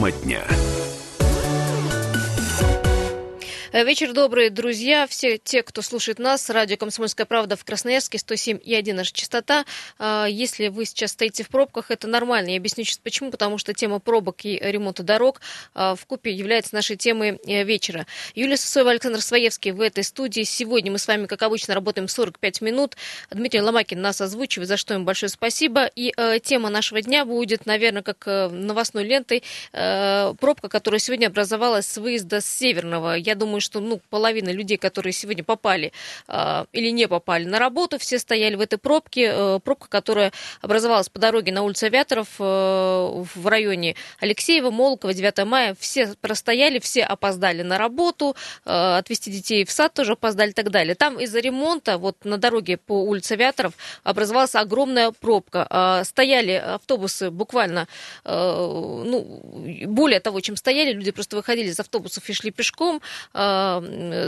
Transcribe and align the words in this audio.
Тема 0.00 0.10
дня. 0.12 0.59
Вечер 3.72 4.12
добрый, 4.12 4.50
друзья. 4.50 5.06
Все 5.06 5.38
те, 5.38 5.62
кто 5.62 5.80
слушает 5.80 6.18
нас, 6.18 6.50
радио 6.50 6.76
«Комсомольская 6.76 7.24
правда» 7.24 7.56
в 7.56 7.64
Красноярске, 7.64 8.18
107,1 8.18 8.94
наша 8.94 9.12
частота. 9.12 9.64
А, 9.98 10.26
если 10.26 10.68
вы 10.68 10.84
сейчас 10.84 11.12
стоите 11.12 11.44
в 11.44 11.48
пробках, 11.48 11.90
это 11.90 12.08
нормально. 12.08 12.50
Я 12.50 12.56
объясню 12.56 12.84
сейчас 12.84 12.98
почему. 12.98 13.30
Потому 13.30 13.58
что 13.58 13.72
тема 13.72 14.00
пробок 14.00 14.44
и 14.44 14.58
ремонта 14.60 15.02
дорог 15.02 15.40
а, 15.74 15.94
в 15.94 16.04
купе 16.06 16.32
является 16.32 16.74
нашей 16.74 16.96
темой 16.96 17.40
э, 17.46 17.62
вечера. 17.62 18.06
Юлия 18.34 18.56
Сосоева, 18.56 18.90
Александр 18.90 19.20
Своевский 19.20 19.70
в 19.70 19.80
этой 19.80 20.02
студии. 20.02 20.42
Сегодня 20.42 20.90
мы 20.90 20.98
с 20.98 21.06
вами, 21.06 21.26
как 21.26 21.42
обычно, 21.42 21.74
работаем 21.74 22.08
45 22.08 22.60
минут. 22.62 22.96
Дмитрий 23.30 23.60
Ломакин 23.60 24.00
нас 24.00 24.20
озвучивает, 24.20 24.68
за 24.68 24.76
что 24.76 24.94
им 24.94 25.04
большое 25.04 25.30
спасибо. 25.30 25.86
И 25.94 26.12
э, 26.16 26.40
тема 26.40 26.70
нашего 26.70 27.00
дня 27.02 27.24
будет, 27.24 27.66
наверное, 27.66 28.02
как 28.02 28.26
э, 28.26 28.48
новостной 28.48 29.04
лентой, 29.04 29.44
э, 29.72 30.34
пробка, 30.40 30.68
которая 30.68 30.98
сегодня 30.98 31.28
образовалась 31.28 31.86
с 31.86 31.98
выезда 31.98 32.40
с 32.40 32.46
Северного. 32.46 33.14
Я 33.14 33.36
думаю, 33.36 33.59
думаю, 33.60 33.62
что 33.62 33.80
ну, 33.80 34.00
половина 34.10 34.50
людей, 34.50 34.76
которые 34.76 35.12
сегодня 35.12 35.44
попали 35.44 35.92
э, 36.28 36.64
или 36.72 36.90
не 36.90 37.08
попали 37.08 37.44
на 37.44 37.58
работу, 37.58 37.98
все 37.98 38.18
стояли 38.18 38.56
в 38.56 38.60
этой 38.60 38.78
пробке. 38.78 39.32
Э, 39.32 39.60
пробка, 39.62 39.88
которая 39.88 40.32
образовалась 40.62 41.08
по 41.08 41.18
дороге 41.18 41.52
на 41.52 41.62
улице 41.62 41.84
Авиаторов 41.84 42.28
э, 42.38 42.42
в 42.42 43.46
районе 43.46 43.94
Алексеева, 44.20 44.70
Молокова, 44.70 45.14
9 45.14 45.44
мая. 45.46 45.74
Все 45.78 46.14
простояли, 46.20 46.78
все 46.78 47.02
опоздали 47.02 47.62
на 47.62 47.78
работу, 47.78 48.34
э, 48.64 48.98
отвезти 48.98 49.30
детей 49.30 49.64
в 49.64 49.70
сад 49.70 49.94
тоже 49.94 50.12
опоздали 50.12 50.50
и 50.50 50.54
так 50.54 50.70
далее. 50.70 50.94
Там 50.94 51.18
из-за 51.20 51.40
ремонта 51.40 51.98
вот 51.98 52.24
на 52.24 52.38
дороге 52.38 52.76
по 52.76 53.02
улице 53.02 53.32
Авиаторов 53.32 53.74
образовалась 54.04 54.54
огромная 54.54 55.12
пробка. 55.12 55.66
Э, 55.70 56.04
стояли 56.04 56.52
автобусы 56.52 57.30
буквально, 57.30 57.86
э, 58.24 58.30
ну, 58.30 59.42
более 59.86 60.20
того, 60.20 60.40
чем 60.40 60.56
стояли, 60.56 60.92
люди 60.92 61.10
просто 61.10 61.36
выходили 61.36 61.68
из 61.68 61.80
автобусов 61.80 62.28
и 62.28 62.32
шли 62.32 62.50
пешком. 62.50 63.00
Э, 63.34 63.49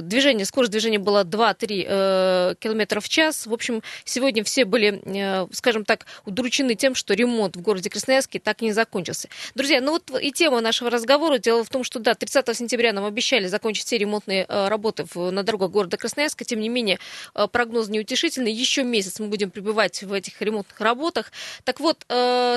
движение, 0.03 0.45
скорость 0.47 0.73
движения 0.73 0.98
была 0.98 1.23
2-3 1.25 1.87
э, 1.89 2.55
км 2.59 3.01
в 3.01 3.09
час. 3.09 3.47
В 3.47 3.53
общем, 3.53 3.83
сегодня 4.05 4.45
все 4.45 4.64
были, 4.64 5.01
э, 5.05 5.47
скажем 5.53 5.84
так, 5.84 6.06
удручены 6.25 6.75
тем, 6.75 6.95
что 6.95 7.14
ремонт 7.14 7.56
в 7.56 7.62
городе 7.62 7.91
Красноярске 7.91 8.39
так 8.39 8.62
и 8.62 8.67
не 8.67 8.73
закончился. 8.73 9.29
Друзья, 9.55 9.81
ну 9.81 9.92
вот 9.92 10.11
и 10.20 10.33
тема 10.33 10.61
нашего 10.61 10.91
разговора. 10.91 11.39
Дело 11.39 11.64
в 11.64 11.69
том, 11.69 11.84
что 11.84 11.98
да, 11.98 12.14
30 12.14 12.56
сентября 12.56 12.92
нам 12.92 13.05
обещали 13.05 13.47
закончить 13.47 13.87
все 13.87 13.98
ремонтные 13.98 14.47
э, 14.48 14.69
работы 14.69 15.06
на 15.14 15.42
дорогах 15.42 15.70
города 15.70 15.97
Красноярска. 15.97 16.45
Тем 16.45 16.61
не 16.61 16.69
менее, 16.69 16.98
прогноз 17.53 17.89
неутешительный. 17.89 18.53
Еще 18.53 18.84
месяц 18.84 19.19
мы 19.20 19.27
будем 19.27 19.51
пребывать 19.51 20.03
в 20.03 20.12
этих 20.12 20.41
ремонтных 20.41 20.81
работах. 20.81 21.33
Так 21.64 21.81
вот, 21.81 22.05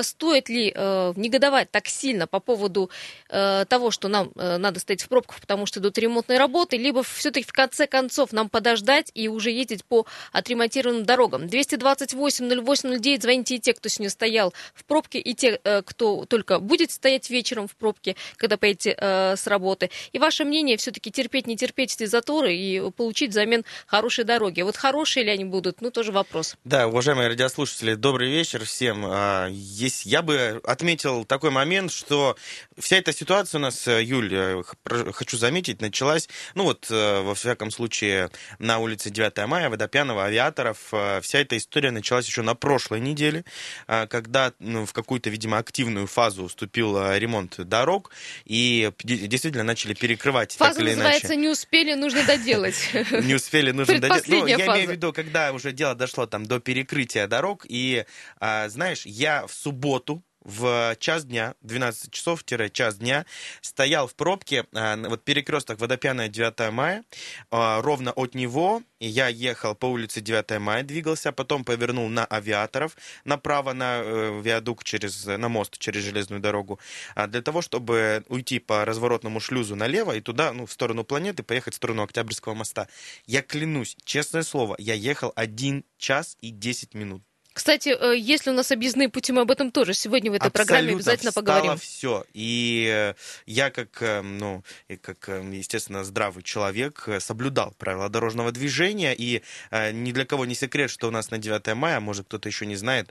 стоит 0.02 0.48
ли 0.48 0.72
негодовать 1.16 1.70
так 1.70 1.86
сильно 1.86 2.26
по 2.26 2.40
поводу 2.40 2.90
того, 3.28 3.90
что 3.90 4.08
нам 4.08 4.30
надо 4.34 4.80
стоять 4.80 5.02
в 5.02 5.08
пробках, 5.08 5.40
потому 5.40 5.66
что 5.66 5.80
идут 5.80 5.98
ремонтные 5.98 6.38
работы, 6.38 6.55
работы, 6.56 6.78
либо 6.78 7.02
все-таки 7.02 7.46
в 7.46 7.52
конце 7.52 7.86
концов 7.86 8.32
нам 8.32 8.48
подождать 8.48 9.10
и 9.14 9.28
уже 9.28 9.50
ездить 9.50 9.84
по 9.84 10.06
отремонтированным 10.32 11.04
дорогам. 11.04 11.48
228 11.48 12.64
08 12.64 12.98
09, 12.98 13.22
звоните 13.22 13.56
и 13.56 13.58
те, 13.58 13.74
кто 13.74 13.90
сегодня 13.90 14.10
стоял 14.10 14.54
в 14.74 14.84
пробке, 14.84 15.18
и 15.18 15.34
те, 15.34 15.60
э, 15.62 15.82
кто 15.82 16.24
только 16.24 16.58
будет 16.58 16.90
стоять 16.90 17.28
вечером 17.28 17.68
в 17.68 17.76
пробке, 17.76 18.16
когда 18.36 18.56
поедете 18.56 18.96
э, 18.96 19.36
с 19.36 19.46
работы. 19.46 19.90
И 20.12 20.18
ваше 20.18 20.44
мнение 20.44 20.78
все-таки 20.78 21.10
терпеть, 21.10 21.46
не 21.46 21.56
терпеть 21.56 21.94
эти 21.94 22.06
заторы 22.06 22.54
и 22.54 22.90
получить 22.90 23.30
взамен 23.30 23.64
хорошие 23.86 24.24
дороги. 24.24 24.62
Вот 24.62 24.76
хорошие 24.76 25.24
ли 25.24 25.30
они 25.30 25.44
будут, 25.44 25.82
ну 25.82 25.90
тоже 25.90 26.12
вопрос. 26.12 26.56
Да, 26.64 26.88
уважаемые 26.88 27.28
радиослушатели, 27.28 27.94
добрый 27.94 28.30
вечер 28.30 28.64
всем. 28.64 29.04
А, 29.06 29.48
есть, 29.50 30.06
я 30.06 30.22
бы 30.22 30.60
отметил 30.64 31.26
такой 31.26 31.50
момент, 31.50 31.92
что 31.92 32.36
вся 32.78 32.96
эта 32.96 33.12
ситуация 33.12 33.58
у 33.58 33.62
нас, 33.62 33.86
э, 33.86 34.02
Юль, 34.02 34.64
хочу 35.12 35.36
заметить, 35.36 35.82
началась 35.82 36.30
ну 36.54 36.64
вот, 36.64 36.86
э, 36.90 37.20
во 37.22 37.34
всяком 37.34 37.70
случае, 37.70 38.30
на 38.58 38.78
улице 38.78 39.10
9 39.10 39.46
мая, 39.46 39.70
Водопьянова, 39.70 40.24
Авиаторов, 40.24 40.78
э, 40.92 41.20
вся 41.22 41.40
эта 41.40 41.56
история 41.56 41.90
началась 41.90 42.26
еще 42.26 42.42
на 42.42 42.54
прошлой 42.54 43.00
неделе, 43.00 43.44
э, 43.88 44.06
когда 44.06 44.52
ну, 44.58 44.86
в 44.86 44.92
какую-то, 44.92 45.30
видимо, 45.30 45.58
активную 45.58 46.06
фазу 46.06 46.48
вступил 46.48 46.96
ремонт 47.14 47.56
дорог, 47.58 48.10
и 48.44 48.90
действительно 49.02 49.64
начали 49.64 49.94
перекрывать 49.94 50.56
Фаза 50.56 50.74
так 50.74 50.80
или 50.82 50.90
называется 50.90 51.26
иначе. 51.28 51.40
«не 51.40 51.48
успели, 51.48 51.94
нужно 51.94 52.24
доделать». 52.24 52.76
Не 53.26 53.34
успели, 53.34 53.72
нужно 53.72 53.98
доделать. 53.98 54.28
Ну, 54.28 54.46
я 54.46 54.56
имею 54.66 54.88
в 54.88 54.92
виду, 54.92 55.12
когда 55.12 55.52
уже 55.52 55.72
дело 55.72 55.94
дошло 55.94 56.26
там 56.26 56.46
до 56.46 56.60
перекрытия 56.60 57.26
дорог, 57.26 57.64
и, 57.68 58.04
а, 58.38 58.68
знаешь, 58.68 59.06
я 59.06 59.46
в 59.46 59.52
субботу, 59.52 60.22
в 60.46 60.96
час 61.00 61.24
дня, 61.24 61.54
12 61.62 62.10
часов-час 62.12 62.96
дня, 62.96 63.26
стоял 63.60 64.06
в 64.06 64.14
пробке, 64.14 64.64
а, 64.72 64.96
вот 64.96 65.24
перекресток 65.24 65.80
Водопьяная 65.80 66.28
9 66.28 66.70
мая, 66.70 67.04
а, 67.50 67.82
ровно 67.82 68.12
от 68.12 68.34
него 68.34 68.82
я 69.00 69.28
ехал 69.28 69.74
по 69.74 69.86
улице 69.86 70.20
9 70.20 70.58
мая, 70.58 70.82
двигался, 70.82 71.32
потом 71.32 71.64
повернул 71.64 72.08
на 72.08 72.24
Авиаторов, 72.24 72.96
направо 73.24 73.72
на 73.72 74.00
э, 74.02 74.40
виадук 74.42 74.84
через, 74.84 75.26
на 75.26 75.48
мост 75.48 75.78
через 75.78 76.02
железную 76.02 76.40
дорогу, 76.40 76.78
а, 77.14 77.26
для 77.26 77.42
того, 77.42 77.60
чтобы 77.60 78.24
уйти 78.28 78.58
по 78.58 78.84
разворотному 78.84 79.40
шлюзу 79.40 79.74
налево 79.74 80.12
и 80.12 80.20
туда, 80.20 80.52
ну, 80.52 80.64
в 80.66 80.72
сторону 80.72 81.04
планеты, 81.04 81.42
поехать 81.42 81.74
в 81.74 81.76
сторону 81.76 82.04
Октябрьского 82.04 82.54
моста. 82.54 82.88
Я 83.26 83.42
клянусь, 83.42 83.96
честное 84.04 84.42
слово, 84.42 84.76
я 84.78 84.94
ехал 84.94 85.32
1 85.34 85.84
час 85.98 86.36
и 86.40 86.50
10 86.50 86.94
минут. 86.94 87.25
Кстати, 87.56 87.88
э, 87.88 88.18
если 88.18 88.50
у 88.50 88.52
нас 88.52 88.70
объездные 88.70 89.08
пути, 89.08 89.32
мы 89.32 89.40
об 89.40 89.50
этом 89.50 89.70
тоже 89.70 89.94
сегодня 89.94 90.30
в 90.30 90.34
этой 90.34 90.48
Абсолютно 90.48 90.66
программе 90.66 90.92
обязательно 90.92 91.32
поговорим. 91.32 91.78
все. 91.78 92.26
И 92.34 92.86
э, 92.92 93.14
я, 93.46 93.70
как, 93.70 94.02
э, 94.02 94.20
ну, 94.20 94.62
как, 95.00 95.28
естественно, 95.28 96.04
здравый 96.04 96.42
человек, 96.42 97.08
соблюдал 97.18 97.72
правила 97.78 98.10
дорожного 98.10 98.52
движения. 98.52 99.14
И 99.16 99.42
ни 99.72 100.12
для 100.12 100.26
кого 100.26 100.44
не 100.44 100.54
секрет, 100.54 100.90
что 100.90 101.08
у 101.08 101.10
нас 101.10 101.30
на 101.30 101.38
9 101.38 101.74
мая, 101.74 101.98
может, 101.98 102.26
кто-то 102.26 102.46
еще 102.46 102.66
не 102.66 102.76
знает, 102.76 103.10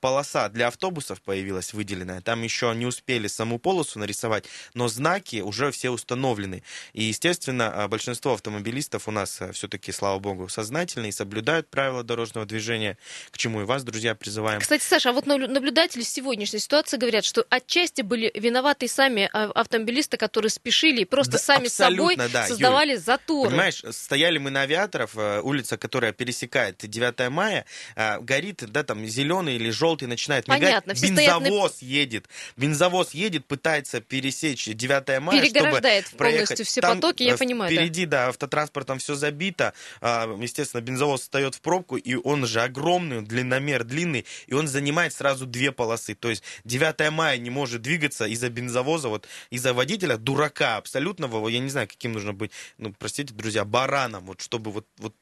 полоса 0.00 0.48
для 0.48 0.68
автобусов 0.68 1.20
появилась 1.20 1.74
выделенная. 1.74 2.20
Там 2.20 2.42
еще 2.42 2.72
не 2.76 2.86
успели 2.86 3.26
саму 3.26 3.58
полосу 3.58 3.98
нарисовать, 3.98 4.44
но 4.74 4.86
знаки 4.86 5.40
уже 5.40 5.72
все 5.72 5.90
установлены. 5.90 6.62
И, 6.92 7.02
естественно, 7.02 7.88
большинство 7.88 8.34
автомобилистов 8.34 9.08
у 9.08 9.10
нас 9.10 9.40
все-таки, 9.52 9.90
слава 9.90 10.20
богу, 10.20 10.48
сознательны 10.48 11.08
и 11.08 11.12
соблюдают 11.12 11.68
правила 11.68 12.04
дорожного 12.04 12.46
движения, 12.46 12.96
к 13.32 13.38
чему 13.38 13.62
и 13.62 13.71
вас, 13.72 13.84
друзья, 13.84 14.14
призываем. 14.14 14.60
Кстати, 14.60 14.82
Саша, 14.82 15.10
а 15.10 15.12
вот 15.12 15.26
наблюдатели 15.26 16.02
сегодняшней 16.02 16.58
ситуации 16.58 16.96
говорят, 16.96 17.24
что 17.24 17.44
отчасти 17.48 18.02
были 18.02 18.30
виноваты 18.34 18.88
сами 18.88 19.30
а, 19.32 19.50
автомобилисты, 19.52 20.16
которые 20.16 20.50
спешили 20.50 21.02
и 21.02 21.04
просто 21.04 21.32
да, 21.32 21.38
сами 21.38 21.68
собой 21.68 22.16
да, 22.16 22.46
создавали 22.46 22.92
Юль, 22.92 23.00
заторы. 23.00 23.50
Понимаешь, 23.50 23.82
стояли 23.90 24.38
мы 24.38 24.50
на 24.50 24.62
авиаторов, 24.62 25.12
э, 25.16 25.40
улица, 25.40 25.76
которая 25.78 26.12
пересекает 26.12 26.76
9 26.80 27.30
мая, 27.30 27.64
э, 27.96 28.20
горит, 28.20 28.64
да, 28.66 28.84
там 28.84 29.04
зеленый 29.06 29.56
или 29.56 29.70
желтый 29.70 30.06
начинает 30.06 30.46
Понятно, 30.46 30.92
мигать, 30.92 31.02
бензовоз 31.02 31.80
на... 31.80 31.86
едет, 31.86 32.26
бензовоз 32.56 33.14
едет, 33.14 33.46
пытается 33.46 34.00
пересечь 34.00 34.66
9 34.66 35.20
мая, 35.20 35.40
Переграждает 35.40 36.06
чтобы 36.06 36.18
полностью 36.24 36.56
проехать. 36.56 36.66
все 36.66 36.80
там 36.80 36.96
потоки, 36.96 37.22
я 37.22 37.36
понимаю. 37.36 37.72
Впереди, 37.72 38.06
да. 38.06 38.24
да, 38.24 38.28
автотранспортом 38.28 38.98
все 38.98 39.14
забито, 39.14 39.72
а, 40.00 40.36
естественно, 40.40 40.80
бензовоз 40.80 41.22
встает 41.22 41.54
в 41.54 41.60
пробку, 41.60 41.96
и 41.96 42.14
он 42.14 42.46
же 42.46 42.60
огромный, 42.60 43.22
длинномерный 43.22 43.61
километр 43.62 43.84
длинный, 43.84 44.26
и 44.46 44.54
он 44.54 44.68
занимает 44.68 45.12
сразу 45.14 45.46
две 45.46 45.72
полосы. 45.72 46.14
То 46.14 46.30
есть 46.30 46.42
9 46.64 47.10
мая 47.10 47.38
не 47.38 47.50
может 47.50 47.82
двигаться 47.82 48.26
из-за 48.26 48.48
бензовоза, 48.48 49.08
вот 49.08 49.26
из-за 49.50 49.72
водителя, 49.72 50.16
дурака 50.16 50.76
абсолютного, 50.76 51.48
я 51.48 51.58
не 51.58 51.70
знаю, 51.70 51.88
каким 51.88 52.12
нужно 52.12 52.32
быть, 52.32 52.50
ну, 52.78 52.94
простите, 52.98 53.32
друзья, 53.34 53.64
бараном, 53.64 54.24
вот 54.24 54.40
чтобы 54.40 54.70
вот, 54.70 54.86
вот 54.98 55.14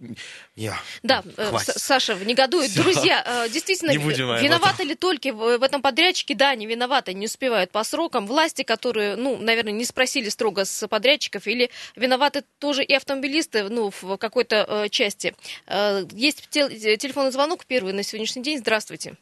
я... 0.57 0.79
Да, 1.03 1.23
э, 1.37 1.49
хватит. 1.49 1.75
Саша 1.77 2.15
негодует. 2.15 2.71
Все. 2.71 2.83
Друзья, 2.83 3.23
э, 3.27 3.49
действительно, 3.51 3.93
виноваты 3.93 4.85
ли 4.85 4.95
только 4.95 5.33
в 5.33 5.63
этом 5.63 5.83
подрядчике? 5.83 6.35
Да, 6.35 6.55
не 6.55 6.67
виноваты, 6.67 7.15
не 7.15 7.27
успевают 7.27 7.71
по 7.71 7.85
срокам. 7.85 8.27
Власти, 8.27 8.63
которые, 8.63 9.17
ну, 9.17 9.37
наверное, 9.37 9.73
не 9.73 9.85
спросили 9.85 10.29
строго 10.29 10.65
с 10.65 10.87
подрядчиков, 10.89 11.47
или 11.47 11.71
виноваты 11.97 12.45
тоже 12.59 12.83
и 12.85 12.95
автомобилисты, 12.95 13.69
ну, 13.69 13.91
в 13.91 14.17
какой-то 14.17 14.67
э, 14.69 14.89
части. 14.89 15.35
Э, 15.67 16.05
есть 16.13 16.49
телефонный 16.51 17.33
звонок 17.33 17.67
первый 17.67 17.93
на 17.93 18.03
сегодняшний 18.03 18.30
сегодняшний 18.31 18.43
день. 18.43 18.59
Здравствуйте. 18.59 19.15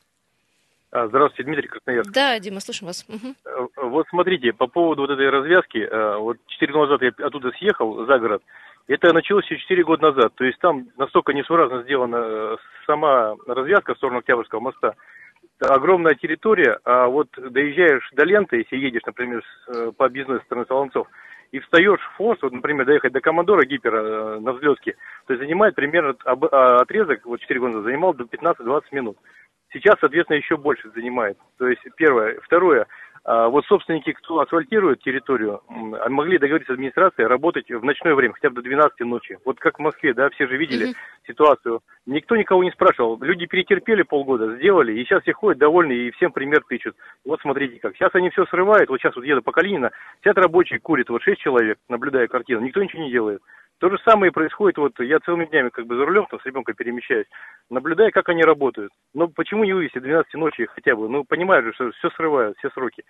А, 0.91 1.07
здравствуйте, 1.09 1.45
Дмитрий 1.45 1.69
Красноярск. 1.69 2.11
Да, 2.13 2.39
Дима, 2.39 2.61
слушаем 2.61 2.87
вас. 2.87 3.05
Угу. 3.09 3.91
Вот 3.91 4.07
смотрите, 4.09 4.53
по 4.53 4.67
поводу 4.67 5.03
вот 5.03 5.11
этой 5.11 5.29
развязки, 5.29 5.79
э, 5.79 6.17
вот 6.17 6.39
4 6.47 6.73
года 6.73 6.93
назад 6.93 7.03
я 7.03 7.27
оттуда 7.27 7.51
съехал 7.53 8.07
за 8.07 8.19
город, 8.19 8.43
это 8.87 9.13
началось 9.13 9.45
еще 9.45 9.59
4 9.59 9.85
года 9.85 10.13
назад, 10.13 10.35
то 10.35 10.45
есть 10.45 10.59
там 10.61 10.89
настолько 10.97 11.35
несуразно 11.35 11.83
сделана 11.83 12.57
сама 12.87 13.35
развязка 13.47 13.95
в 13.95 13.99
сторону 13.99 14.21
Октябрьского 14.21 14.61
моста, 14.61 14.95
огромная 15.61 16.15
территория, 16.15 16.79
а 16.85 17.07
вот 17.07 17.29
доезжаешь 17.37 18.09
до 18.13 18.25
ленты, 18.25 18.57
если 18.57 18.77
едешь, 18.77 19.03
например, 19.05 19.45
по 19.99 20.07
объездной 20.07 20.41
стороны 20.41 20.65
Солонцов, 20.67 21.07
и 21.53 21.59
встаешь 21.61 22.01
в 22.01 22.17
форс, 22.17 22.41
вот, 22.43 22.53
например, 22.53 22.87
доехать 22.87 23.13
до 23.13 23.21
Командора 23.21 23.65
Гипера 23.65 24.39
на 24.39 24.53
взлетке, 24.53 24.97
то 25.27 25.33
есть 25.33 25.43
занимает 25.43 25.75
примерно 25.75 26.15
а, 26.25 26.81
отрезок, 26.81 27.25
вот 27.27 27.41
4 27.41 27.61
года 27.61 27.83
занимал 27.83 28.15
до 28.15 28.25
15-20 28.25 28.83
минут. 28.93 29.17
Сейчас, 29.73 29.97
соответственно, 30.01 30.39
еще 30.39 30.57
больше 30.57 30.91
занимает. 30.95 31.37
То 31.59 31.69
есть, 31.69 31.83
первое. 31.97 32.39
Второе, 32.43 32.87
вот 33.29 33.67
собственники, 33.67 34.13
кто 34.13 34.41
асфальтирует 34.41 35.03
территорию, 35.03 35.61
могли 35.69 36.39
договориться 36.39 36.73
с 36.73 36.75
администрацией 36.75 37.27
работать 37.27 37.71
в 37.71 37.85
ночное 37.85 38.15
время, 38.15 38.33
хотя 38.33 38.49
бы 38.49 38.57
до 38.57 38.63
12 38.63 39.01
ночи. 39.01 39.37
Вот 39.45 39.59
как 39.59 39.79
в 39.79 39.83
Москве, 39.83 40.15
да, 40.15 40.31
все 40.31 40.47
же 40.47 40.57
видели 40.57 40.89
mm-hmm. 40.89 41.27
ситуацию. 41.27 41.81
Никто 42.07 42.37
никого 42.37 42.65
не 42.65 42.71
спрашивал. 42.71 43.19
Люди 43.21 43.45
перетерпели 43.45 44.03
полгода, 44.03 44.57
сделали, 44.57 44.93
и 44.99 45.05
сейчас 45.05 45.23
все 45.23 45.35
ходят 45.35 45.59
довольны 45.59 45.93
и 45.93 46.11
всем 46.13 46.33
пример 46.33 46.63
тычут. 46.67 46.97
Вот 47.27 47.41
смотрите 47.43 47.79
как. 47.81 47.97
Сейчас 47.97 48.15
они 48.15 48.31
все 48.31 48.47
срывают. 48.47 48.89
Вот 48.89 48.99
сейчас 48.99 49.15
вот 49.15 49.27
еду 49.27 49.43
по 49.43 49.53
Калинина, 49.53 49.91
сидят 50.21 50.39
рабочие, 50.39 50.81
курят, 50.81 51.11
вот 51.11 51.23
6 51.23 51.39
человек, 51.39 51.79
наблюдая 51.91 52.29
картину. 52.29 52.61
Никто 52.61 52.83
ничего 52.83 53.03
не 53.03 53.11
делает. 53.11 53.43
То 53.79 53.91
же 53.91 53.99
самое 54.05 54.33
происходит, 54.33 54.77
вот 54.79 54.99
я 54.99 55.21
целыми 55.21 55.47
днями 55.47 55.69
как 55.69 55.87
бы 55.87 55.97
за 55.97 56.05
рулем, 56.05 56.27
там 56.27 56.41
с 56.41 56.45
ребенком 56.45 56.75
перемещаюсь, 56.75 57.27
наблюдая, 57.71 58.11
как 58.11 58.29
они 58.29 58.43
работают. 58.43 58.93
Ну, 59.15 59.29
почему 59.29 59.63
не 59.65 59.73
вывести 59.73 60.01
12 60.01 60.35
ночи 60.35 60.67
хотя 60.67 60.97
бы? 60.97 61.09
Ну, 61.09 61.25
понимаю 61.25 61.63
же, 61.63 61.73
что 61.75 61.93
все 61.93 62.11
срывают, 62.11 62.59
все 62.59 62.71
сроки. 62.71 63.05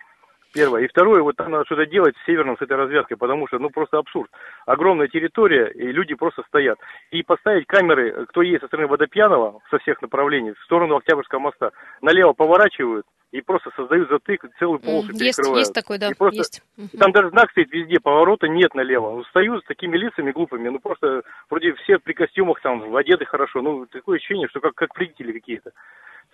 Первое. 0.53 0.83
И 0.83 0.87
второе, 0.87 1.21
вот 1.21 1.35
там 1.35 1.51
надо 1.51 1.65
что-то 1.65 1.85
делать 1.85 2.15
с 2.17 2.25
северном, 2.25 2.57
с 2.57 2.61
этой 2.61 2.75
развязкой, 2.75 3.17
потому 3.17 3.47
что, 3.47 3.59
ну, 3.59 3.69
просто 3.69 3.97
абсурд. 3.97 4.31
Огромная 4.65 5.07
территория, 5.07 5.67
и 5.67 5.91
люди 5.91 6.15
просто 6.15 6.43
стоят. 6.47 6.79
И 7.11 7.21
поставить 7.21 7.67
камеры, 7.67 8.25
кто 8.27 8.41
есть 8.41 8.61
со 8.61 8.67
стороны 8.67 8.87
Водопьянова, 8.87 9.61
со 9.69 9.77
всех 9.79 10.01
направлений, 10.01 10.53
в 10.53 10.63
сторону 10.63 10.95
Октябрьского 10.97 11.39
моста, 11.39 11.71
налево 12.01 12.33
поворачивают, 12.33 13.05
и 13.31 13.41
просто 13.41 13.69
создают 13.75 14.09
затык, 14.09 14.43
целую 14.57 14.79
полосу 14.79 15.11
есть, 15.11 15.19
перекрывают. 15.19 15.59
Есть 15.59 15.73
такой, 15.73 15.99
да, 15.99 16.09
просто, 16.17 16.37
есть. 16.37 16.63
Там 16.97 17.11
даже 17.11 17.29
знак 17.29 17.51
стоит 17.51 17.71
везде, 17.71 17.99
поворота 17.99 18.47
нет 18.47 18.73
налево. 18.73 19.23
Стою 19.29 19.59
с 19.59 19.65
такими 19.65 19.97
лицами 19.97 20.31
глупыми, 20.31 20.69
ну 20.69 20.79
просто 20.79 21.21
вроде 21.49 21.73
все 21.75 21.99
при 21.99 22.13
костюмах 22.13 22.59
там, 22.61 22.95
одеты 22.95 23.25
хорошо, 23.25 23.61
ну 23.61 23.85
такое 23.85 24.17
ощущение, 24.17 24.47
что 24.47 24.59
как, 24.61 24.73
как 24.73 24.95
вредители 24.97 25.31
какие-то. 25.31 25.71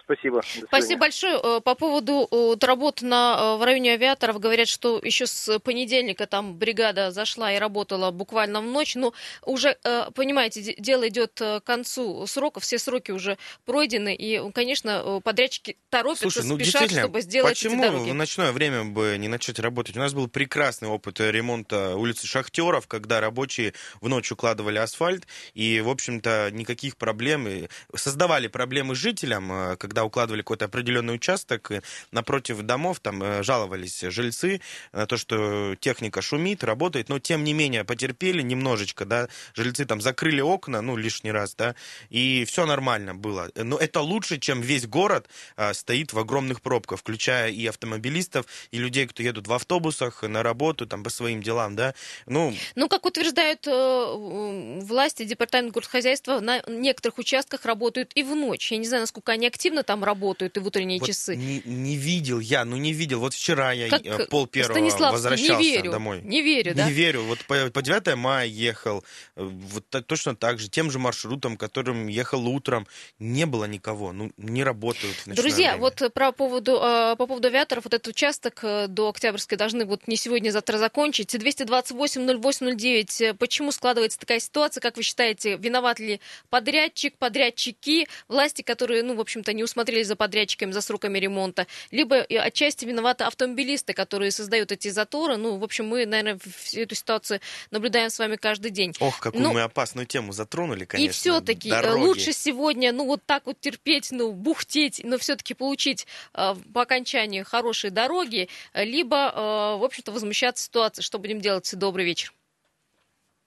Спасибо. 0.05 0.43
Спасибо 0.67 0.99
большое. 0.99 1.39
Э, 1.43 1.61
по 1.61 1.73
поводу 1.73 2.29
работы 2.61 3.05
на, 3.05 3.55
э, 3.55 3.57
в 3.57 3.63
районе 3.63 3.93
авиаторов 3.93 4.39
говорят, 4.39 4.67
что 4.67 4.99
еще 5.03 5.25
с 5.25 5.59
понедельника 5.59 6.27
там 6.27 6.55
бригада 6.57 7.09
зашла 7.09 7.51
и 7.51 7.57
работала 7.57 8.11
буквально 8.11 8.61
в 8.61 8.65
ночь. 8.65 8.95
Но 8.95 9.13
уже, 9.45 9.77
э, 9.83 10.11
понимаете, 10.13 10.75
дело 10.77 11.07
идет 11.07 11.33
к 11.33 11.61
концу 11.61 12.27
срока, 12.27 12.59
все 12.59 12.77
сроки 12.77 13.11
уже 13.11 13.37
пройдены. 13.65 14.15
И, 14.15 14.51
конечно, 14.51 15.21
подрядчики 15.23 15.77
торопятся, 15.89 16.29
Слушай, 16.29 16.47
ну, 16.47 16.55
спешат, 16.55 16.91
чтобы 16.91 17.21
сделать 17.21 17.55
почему 17.55 17.83
эти 17.83 17.91
дороги. 17.91 18.11
в 18.11 18.13
ночное 18.13 18.51
время 18.51 18.83
бы 18.83 19.15
не 19.17 19.27
начать 19.27 19.57
работать? 19.57 19.97
У 19.97 19.99
нас 19.99 20.13
был 20.13 20.27
прекрасный 20.27 20.87
опыт 20.87 21.19
ремонта 21.19 21.95
улицы 21.95 22.27
Шахтеров, 22.27 22.85
когда 22.85 23.21
рабочие 23.21 23.73
в 24.01 24.07
ночь 24.07 24.31
укладывали 24.31 24.77
асфальт. 24.77 25.25
И, 25.55 25.81
в 25.81 25.89
общем-то, 25.89 26.49
никаких 26.51 26.95
проблем. 26.95 27.47
Создавали 27.95 28.47
проблемы 28.47 28.93
жителям, 28.93 29.77
когда 29.77 29.94
когда 29.95 30.03
укладывали 30.03 30.41
какой-то 30.41 30.65
определенный 30.65 31.15
участок, 31.15 31.71
напротив 32.11 32.61
домов 32.63 32.99
там 32.99 33.23
э, 33.23 33.43
жаловались 33.43 34.01
жильцы 34.01 34.59
на 34.91 35.07
то, 35.07 35.15
что 35.15 35.75
техника 35.79 36.21
шумит, 36.21 36.65
работает, 36.65 37.07
но 37.07 37.17
тем 37.19 37.45
не 37.45 37.53
менее 37.53 37.85
потерпели 37.85 38.41
немножечко, 38.41 39.05
да, 39.05 39.29
жильцы 39.55 39.85
там 39.85 40.01
закрыли 40.01 40.41
окна, 40.41 40.81
ну, 40.81 40.97
лишний 40.97 41.31
раз, 41.31 41.55
да, 41.55 41.75
и 42.09 42.43
все 42.43 42.65
нормально 42.65 43.15
было. 43.15 43.49
Но 43.55 43.77
это 43.77 44.01
лучше, 44.01 44.37
чем 44.37 44.59
весь 44.59 44.85
город 44.85 45.29
а, 45.55 45.73
стоит 45.73 46.11
в 46.11 46.19
огромных 46.19 46.59
пробках, 46.59 46.99
включая 46.99 47.49
и 47.51 47.65
автомобилистов, 47.65 48.47
и 48.71 48.77
людей, 48.79 49.07
кто 49.07 49.23
едут 49.23 49.47
в 49.47 49.53
автобусах 49.53 50.23
на 50.23 50.43
работу, 50.43 50.87
там, 50.87 51.05
по 51.05 51.09
своим 51.09 51.41
делам, 51.41 51.77
да. 51.77 51.93
Ну, 52.25 52.53
ну 52.75 52.89
как 52.89 53.05
утверждают 53.05 53.65
э, 53.65 54.81
власти, 54.81 55.23
департамент 55.23 55.73
горхозяйства, 55.73 56.41
на 56.41 56.61
некоторых 56.67 57.17
участках 57.17 57.63
работают 57.63 58.11
и 58.15 58.23
в 58.23 58.35
ночь. 58.35 58.73
Я 58.73 58.77
не 58.77 58.87
знаю, 58.87 59.03
насколько 59.03 59.31
они 59.31 59.47
активно 59.47 59.84
там 59.85 60.03
работают 60.03 60.57
и 60.57 60.59
в 60.59 60.67
утренние 60.67 60.99
вот 60.99 61.07
часы. 61.07 61.35
Не, 61.35 61.61
не 61.65 61.95
видел 61.95 62.39
я, 62.39 62.65
ну 62.65 62.77
не 62.77 62.91
видел. 62.91 63.19
Вот 63.19 63.33
вчера 63.33 63.71
я 63.71 63.89
как 63.89 64.05
э, 64.05 64.25
пол 64.25 64.47
первого 64.47 65.11
возвращался 65.11 65.61
не 65.61 65.71
верю, 65.71 65.91
домой. 65.91 66.21
Не 66.23 66.41
верю, 66.41 66.75
да? 66.75 66.87
Не 66.87 66.91
верю. 66.91 67.23
Вот 67.23 67.39
по, 67.45 67.69
по 67.69 67.81
9 67.81 68.15
мая 68.15 68.47
ехал, 68.47 69.03
э, 69.35 69.43
вот 69.43 69.87
так, 69.89 70.05
точно 70.05 70.35
так 70.35 70.59
же, 70.59 70.67
тем 70.67 70.91
же 70.91 70.99
маршрутом, 70.99 71.55
которым 71.55 72.07
ехал 72.07 72.45
утром. 72.47 72.87
Не 73.19 73.45
было 73.45 73.65
никого, 73.65 74.11
ну 74.11 74.31
не 74.37 74.63
работают 74.63 75.15
Друзья, 75.27 75.73
время. 75.73 75.81
вот 75.81 76.01
про 76.13 76.31
поводу, 76.31 76.79
э, 76.81 77.15
по 77.15 77.27
поводу 77.27 77.47
авиаторов, 77.47 77.83
вот 77.85 77.93
этот 77.93 78.07
участок 78.07 78.63
до 78.87 79.09
Октябрьской 79.09 79.57
должны 79.57 79.85
вот 79.85 80.07
не 80.07 80.17
сегодня, 80.17 80.49
завтра 80.51 80.79
закончить. 80.79 81.35
228-08-09. 81.35 83.35
Почему 83.35 83.71
складывается 83.71 84.19
такая 84.19 84.39
ситуация? 84.39 84.81
Как 84.81 84.97
вы 84.97 85.03
считаете, 85.03 85.57
виноват 85.57 85.99
ли 85.99 86.19
подрядчик, 86.49 87.15
подрядчики, 87.17 88.07
власти, 88.27 88.63
которые, 88.63 89.03
ну, 89.03 89.15
в 89.15 89.19
общем-то, 89.19 89.53
не 89.53 89.63
успели 89.63 89.74
смотрели 89.75 90.03
за 90.03 90.15
подрядчиками, 90.15 90.71
за 90.71 90.79
сроками 90.79 91.19
ремонта, 91.19 91.67
либо 91.91 92.21
отчасти 92.21 92.85
виноваты 92.85 93.25
автомобилисты, 93.25 93.93
которые 93.93 94.31
создают 94.31 94.71
эти 94.71 94.87
заторы. 94.87 95.35
Ну, 95.35 95.57
в 95.57 95.63
общем, 95.65 95.85
мы, 95.85 96.05
наверное, 96.05 96.39
всю 96.63 96.81
эту 96.81 96.95
ситуацию 96.95 97.41
наблюдаем 97.71 98.09
с 98.09 98.17
вами 98.17 98.37
каждый 98.37 98.71
день. 98.71 98.93
Ох, 99.01 99.19
какую 99.19 99.43
ну, 99.43 99.51
мы 99.51 99.61
опасную 99.63 100.07
тему 100.07 100.31
затронули, 100.31 100.85
конечно. 100.85 101.05
И 101.05 101.11
все-таки 101.11 101.69
э, 101.69 101.91
лучше 101.91 102.31
сегодня, 102.31 102.93
ну, 102.93 103.05
вот 103.05 103.21
так 103.25 103.47
вот 103.47 103.59
терпеть, 103.59 104.11
ну, 104.11 104.31
бухтеть, 104.31 105.01
но 105.03 105.17
все-таки 105.17 105.53
получить 105.53 106.07
э, 106.33 106.55
по 106.73 106.83
окончании 106.83 107.43
хорошие 107.43 107.91
дороги, 107.91 108.47
либо, 108.73 109.17
э, 109.17 109.79
в 109.79 109.83
общем-то, 109.83 110.13
возмущаться 110.13 110.63
ситуацией. 110.63 111.03
Что 111.03 111.19
будем 111.19 111.41
делать? 111.41 111.69
Добрый 111.75 112.05
вечер. 112.05 112.33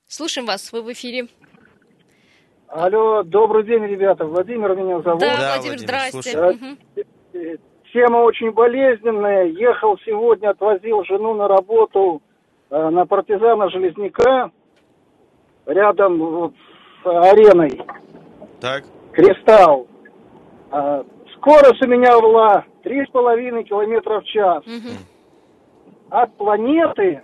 Слушаем 0.08 0.46
вас, 0.46 0.72
вы 0.72 0.82
в 0.82 0.92
эфире. 0.92 1.28
Алло, 2.68 3.22
добрый 3.22 3.64
день, 3.64 3.84
ребята. 3.84 4.26
Владимир 4.26 4.76
меня 4.76 5.00
зовут. 5.00 5.20
Да, 5.20 5.36
да 5.38 5.54
Владимир, 5.54 5.78
здрасте. 5.78 7.58
Тема 7.94 8.18
очень 8.18 8.50
болезненная. 8.50 9.44
Ехал 9.44 9.96
сегодня, 10.04 10.50
отвозил 10.50 11.02
жену 11.04 11.34
на 11.34 11.48
работу 11.48 12.20
э, 12.68 12.88
на 12.90 13.06
партизана 13.06 13.70
Железняка 13.70 14.50
рядом 15.64 16.54
с 17.02 17.06
ареной. 17.06 17.82
Так. 18.60 18.84
Кристалл. 19.12 19.86
Э, 20.70 21.04
скорость 21.36 21.82
у 21.82 21.88
меня 21.88 22.20
была 22.20 22.66
три 22.82 23.06
с 23.06 23.08
половиной 23.08 23.64
километра 23.64 24.20
в 24.20 24.24
час. 24.24 24.62
Угу. 24.66 26.10
От 26.10 26.36
планеты 26.36 27.22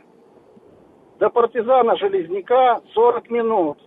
до 1.18 1.28
партизана 1.28 1.96
Железняка 1.98 2.80
40 2.94 3.28
минут. 3.28 3.78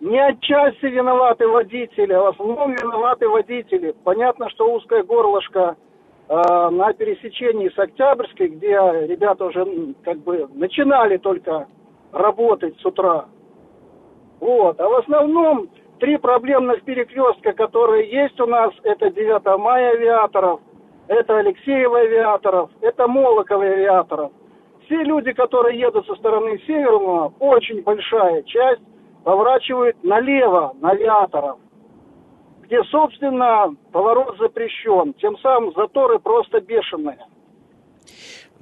Не 0.00 0.18
отчасти 0.18 0.86
виноваты 0.86 1.48
водители, 1.48 2.12
а 2.12 2.22
в 2.22 2.26
основном 2.28 2.72
виноваты 2.72 3.28
водители. 3.28 3.94
Понятно, 4.04 4.50
что 4.50 4.70
узкое 4.70 5.02
горлышко 5.02 5.76
э, 6.28 6.34
на 6.70 6.92
пересечении 6.92 7.70
с 7.70 7.78
Октябрьской, 7.78 8.48
где 8.48 8.72
ребята 9.06 9.46
уже 9.46 9.94
как 10.04 10.18
бы 10.18 10.48
начинали 10.54 11.16
только 11.16 11.66
работать 12.12 12.78
с 12.80 12.84
утра. 12.84 13.26
Вот. 14.40 14.78
А 14.80 14.86
в 14.86 14.94
основном 14.96 15.68
три 15.98 16.18
проблемных 16.18 16.82
перекрестка, 16.82 17.52
которые 17.54 18.10
есть 18.10 18.38
у 18.38 18.46
нас, 18.46 18.72
это 18.82 19.10
9 19.10 19.58
мая 19.58 19.92
авиаторов, 19.92 20.60
это 21.08 21.38
Алексеева 21.38 22.00
авиаторов, 22.00 22.70
это 22.82 23.06
Молокова 23.06 23.64
авиаторов. 23.64 24.32
Все 24.84 25.02
люди, 25.02 25.32
которые 25.32 25.80
едут 25.80 26.06
со 26.06 26.14
стороны 26.16 26.60
Северного, 26.66 27.32
очень 27.40 27.82
большая 27.82 28.42
часть 28.42 28.82
поворачивают 29.26 29.96
налево, 30.04 30.72
на 30.80 30.90
авиаторов, 30.90 31.58
где, 32.62 32.80
собственно, 32.84 33.74
поворот 33.90 34.38
запрещен. 34.38 35.14
Тем 35.14 35.36
самым 35.38 35.72
заторы 35.74 36.20
просто 36.20 36.60
бешеные. 36.60 37.18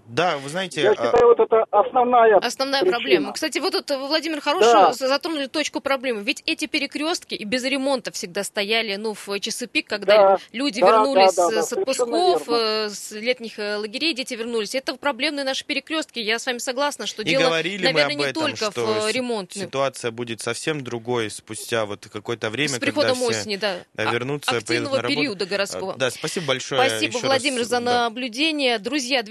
Да, 0.06 0.38
вы 0.38 0.48
знаете... 0.48 0.82
Я 0.82 0.90
считаю, 0.90 1.24
а... 1.24 1.26
вот 1.26 1.40
это 1.40 1.64
основная 1.70 2.36
Основная 2.38 2.80
причина. 2.82 2.98
проблема. 2.98 3.32
Кстати, 3.32 3.58
вот 3.58 3.72
тут, 3.72 3.90
Владимир, 3.90 4.40
хорошую 4.40 4.72
да. 4.72 4.92
затронули 4.92 5.46
точку 5.46 5.80
проблемы. 5.80 6.22
Ведь 6.22 6.42
эти 6.46 6.66
перекрестки 6.66 7.34
и 7.34 7.44
без 7.44 7.64
ремонта 7.64 8.12
всегда 8.12 8.44
стояли, 8.44 8.96
ну, 8.96 9.14
в 9.14 9.40
часы 9.40 9.66
пик, 9.66 9.88
когда 9.88 10.16
да. 10.16 10.38
люди 10.52 10.80
да, 10.80 10.88
вернулись 10.88 11.34
да, 11.34 11.50
да, 11.50 11.62
с 11.62 11.72
отпусков, 11.72 12.48
э, 12.48 12.88
с 12.90 13.12
летних 13.12 13.58
э, 13.58 13.76
лагерей, 13.76 14.14
дети 14.14 14.34
вернулись. 14.34 14.74
Это 14.74 14.94
проблемные 14.96 15.44
наши 15.44 15.64
перекрестки. 15.64 16.18
Я 16.18 16.38
с 16.38 16.46
вами 16.46 16.58
согласна, 16.58 17.06
что 17.06 17.22
и 17.22 17.26
дело, 17.26 17.44
говорили 17.44 17.84
наверное, 17.84 18.16
мы 18.16 18.24
об 18.24 18.30
этом, 18.30 18.46
не 18.46 18.54
только 18.56 18.70
что 18.72 18.86
в 18.86 19.10
ремонте. 19.10 19.60
Ситуация 19.60 20.10
будет 20.10 20.40
совсем 20.40 20.82
другой 20.82 21.30
спустя 21.30 21.86
вот 21.86 22.06
какое-то 22.12 22.50
время, 22.50 22.76
с 22.76 22.78
приходом 22.78 23.14
когда 23.14 23.26
осени, 23.26 23.56
да. 23.56 23.76
да 23.94 24.04
вернутся, 24.10 24.56
активного 24.56 25.02
периода 25.02 25.46
городского. 25.46 25.96
Да, 25.96 26.10
спасибо 26.10 26.46
большое. 26.46 26.88
Спасибо, 26.88 27.18
Владимир, 27.18 27.60
раз, 27.60 27.68
за 27.68 27.80
да. 27.80 28.04
наблюдение. 28.04 28.78
Друзья, 28.78 29.22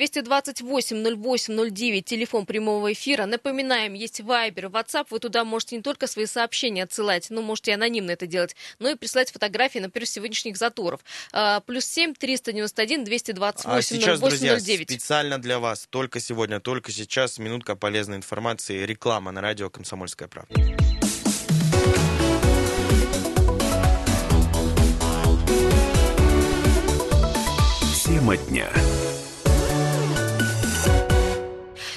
228 0.63 1.03
08 1.03 1.53
809, 1.53 2.05
телефон 2.05 2.45
прямого 2.45 2.93
эфира. 2.93 3.25
Напоминаем, 3.25 3.93
есть 3.93 4.21
Viber, 4.21 4.71
WhatsApp. 4.71 5.07
Вы 5.09 5.19
туда 5.19 5.43
можете 5.43 5.75
не 5.75 5.81
только 5.81 6.07
свои 6.07 6.25
сообщения 6.25 6.83
отсылать, 6.83 7.29
но 7.29 7.41
можете 7.41 7.73
анонимно 7.73 8.11
это 8.11 8.27
делать, 8.27 8.55
но 8.79 8.89
и 8.89 8.95
прислать 8.95 9.31
фотографии, 9.31 9.79
например, 9.79 10.07
сегодняшних 10.07 10.57
заторов. 10.57 11.01
А, 11.31 11.59
плюс 11.61 11.85
7 11.85 12.13
391 12.15 13.03
228 13.03 13.69
а 13.69 13.81
сейчас, 13.81 14.19
0809. 14.19 14.57
друзья, 14.57 14.83
специально 14.85 15.37
для 15.37 15.59
вас, 15.59 15.87
только 15.89 16.19
сегодня, 16.19 16.59
только 16.59 16.91
сейчас, 16.91 17.37
минутка 17.39 17.75
полезной 17.75 18.17
информации, 18.17 18.85
реклама 18.85 19.31
на 19.31 19.41
радио 19.41 19.69
«Комсомольская 19.69 20.27
правда». 20.27 20.53
Тема 28.05 28.37
дня. 28.37 28.69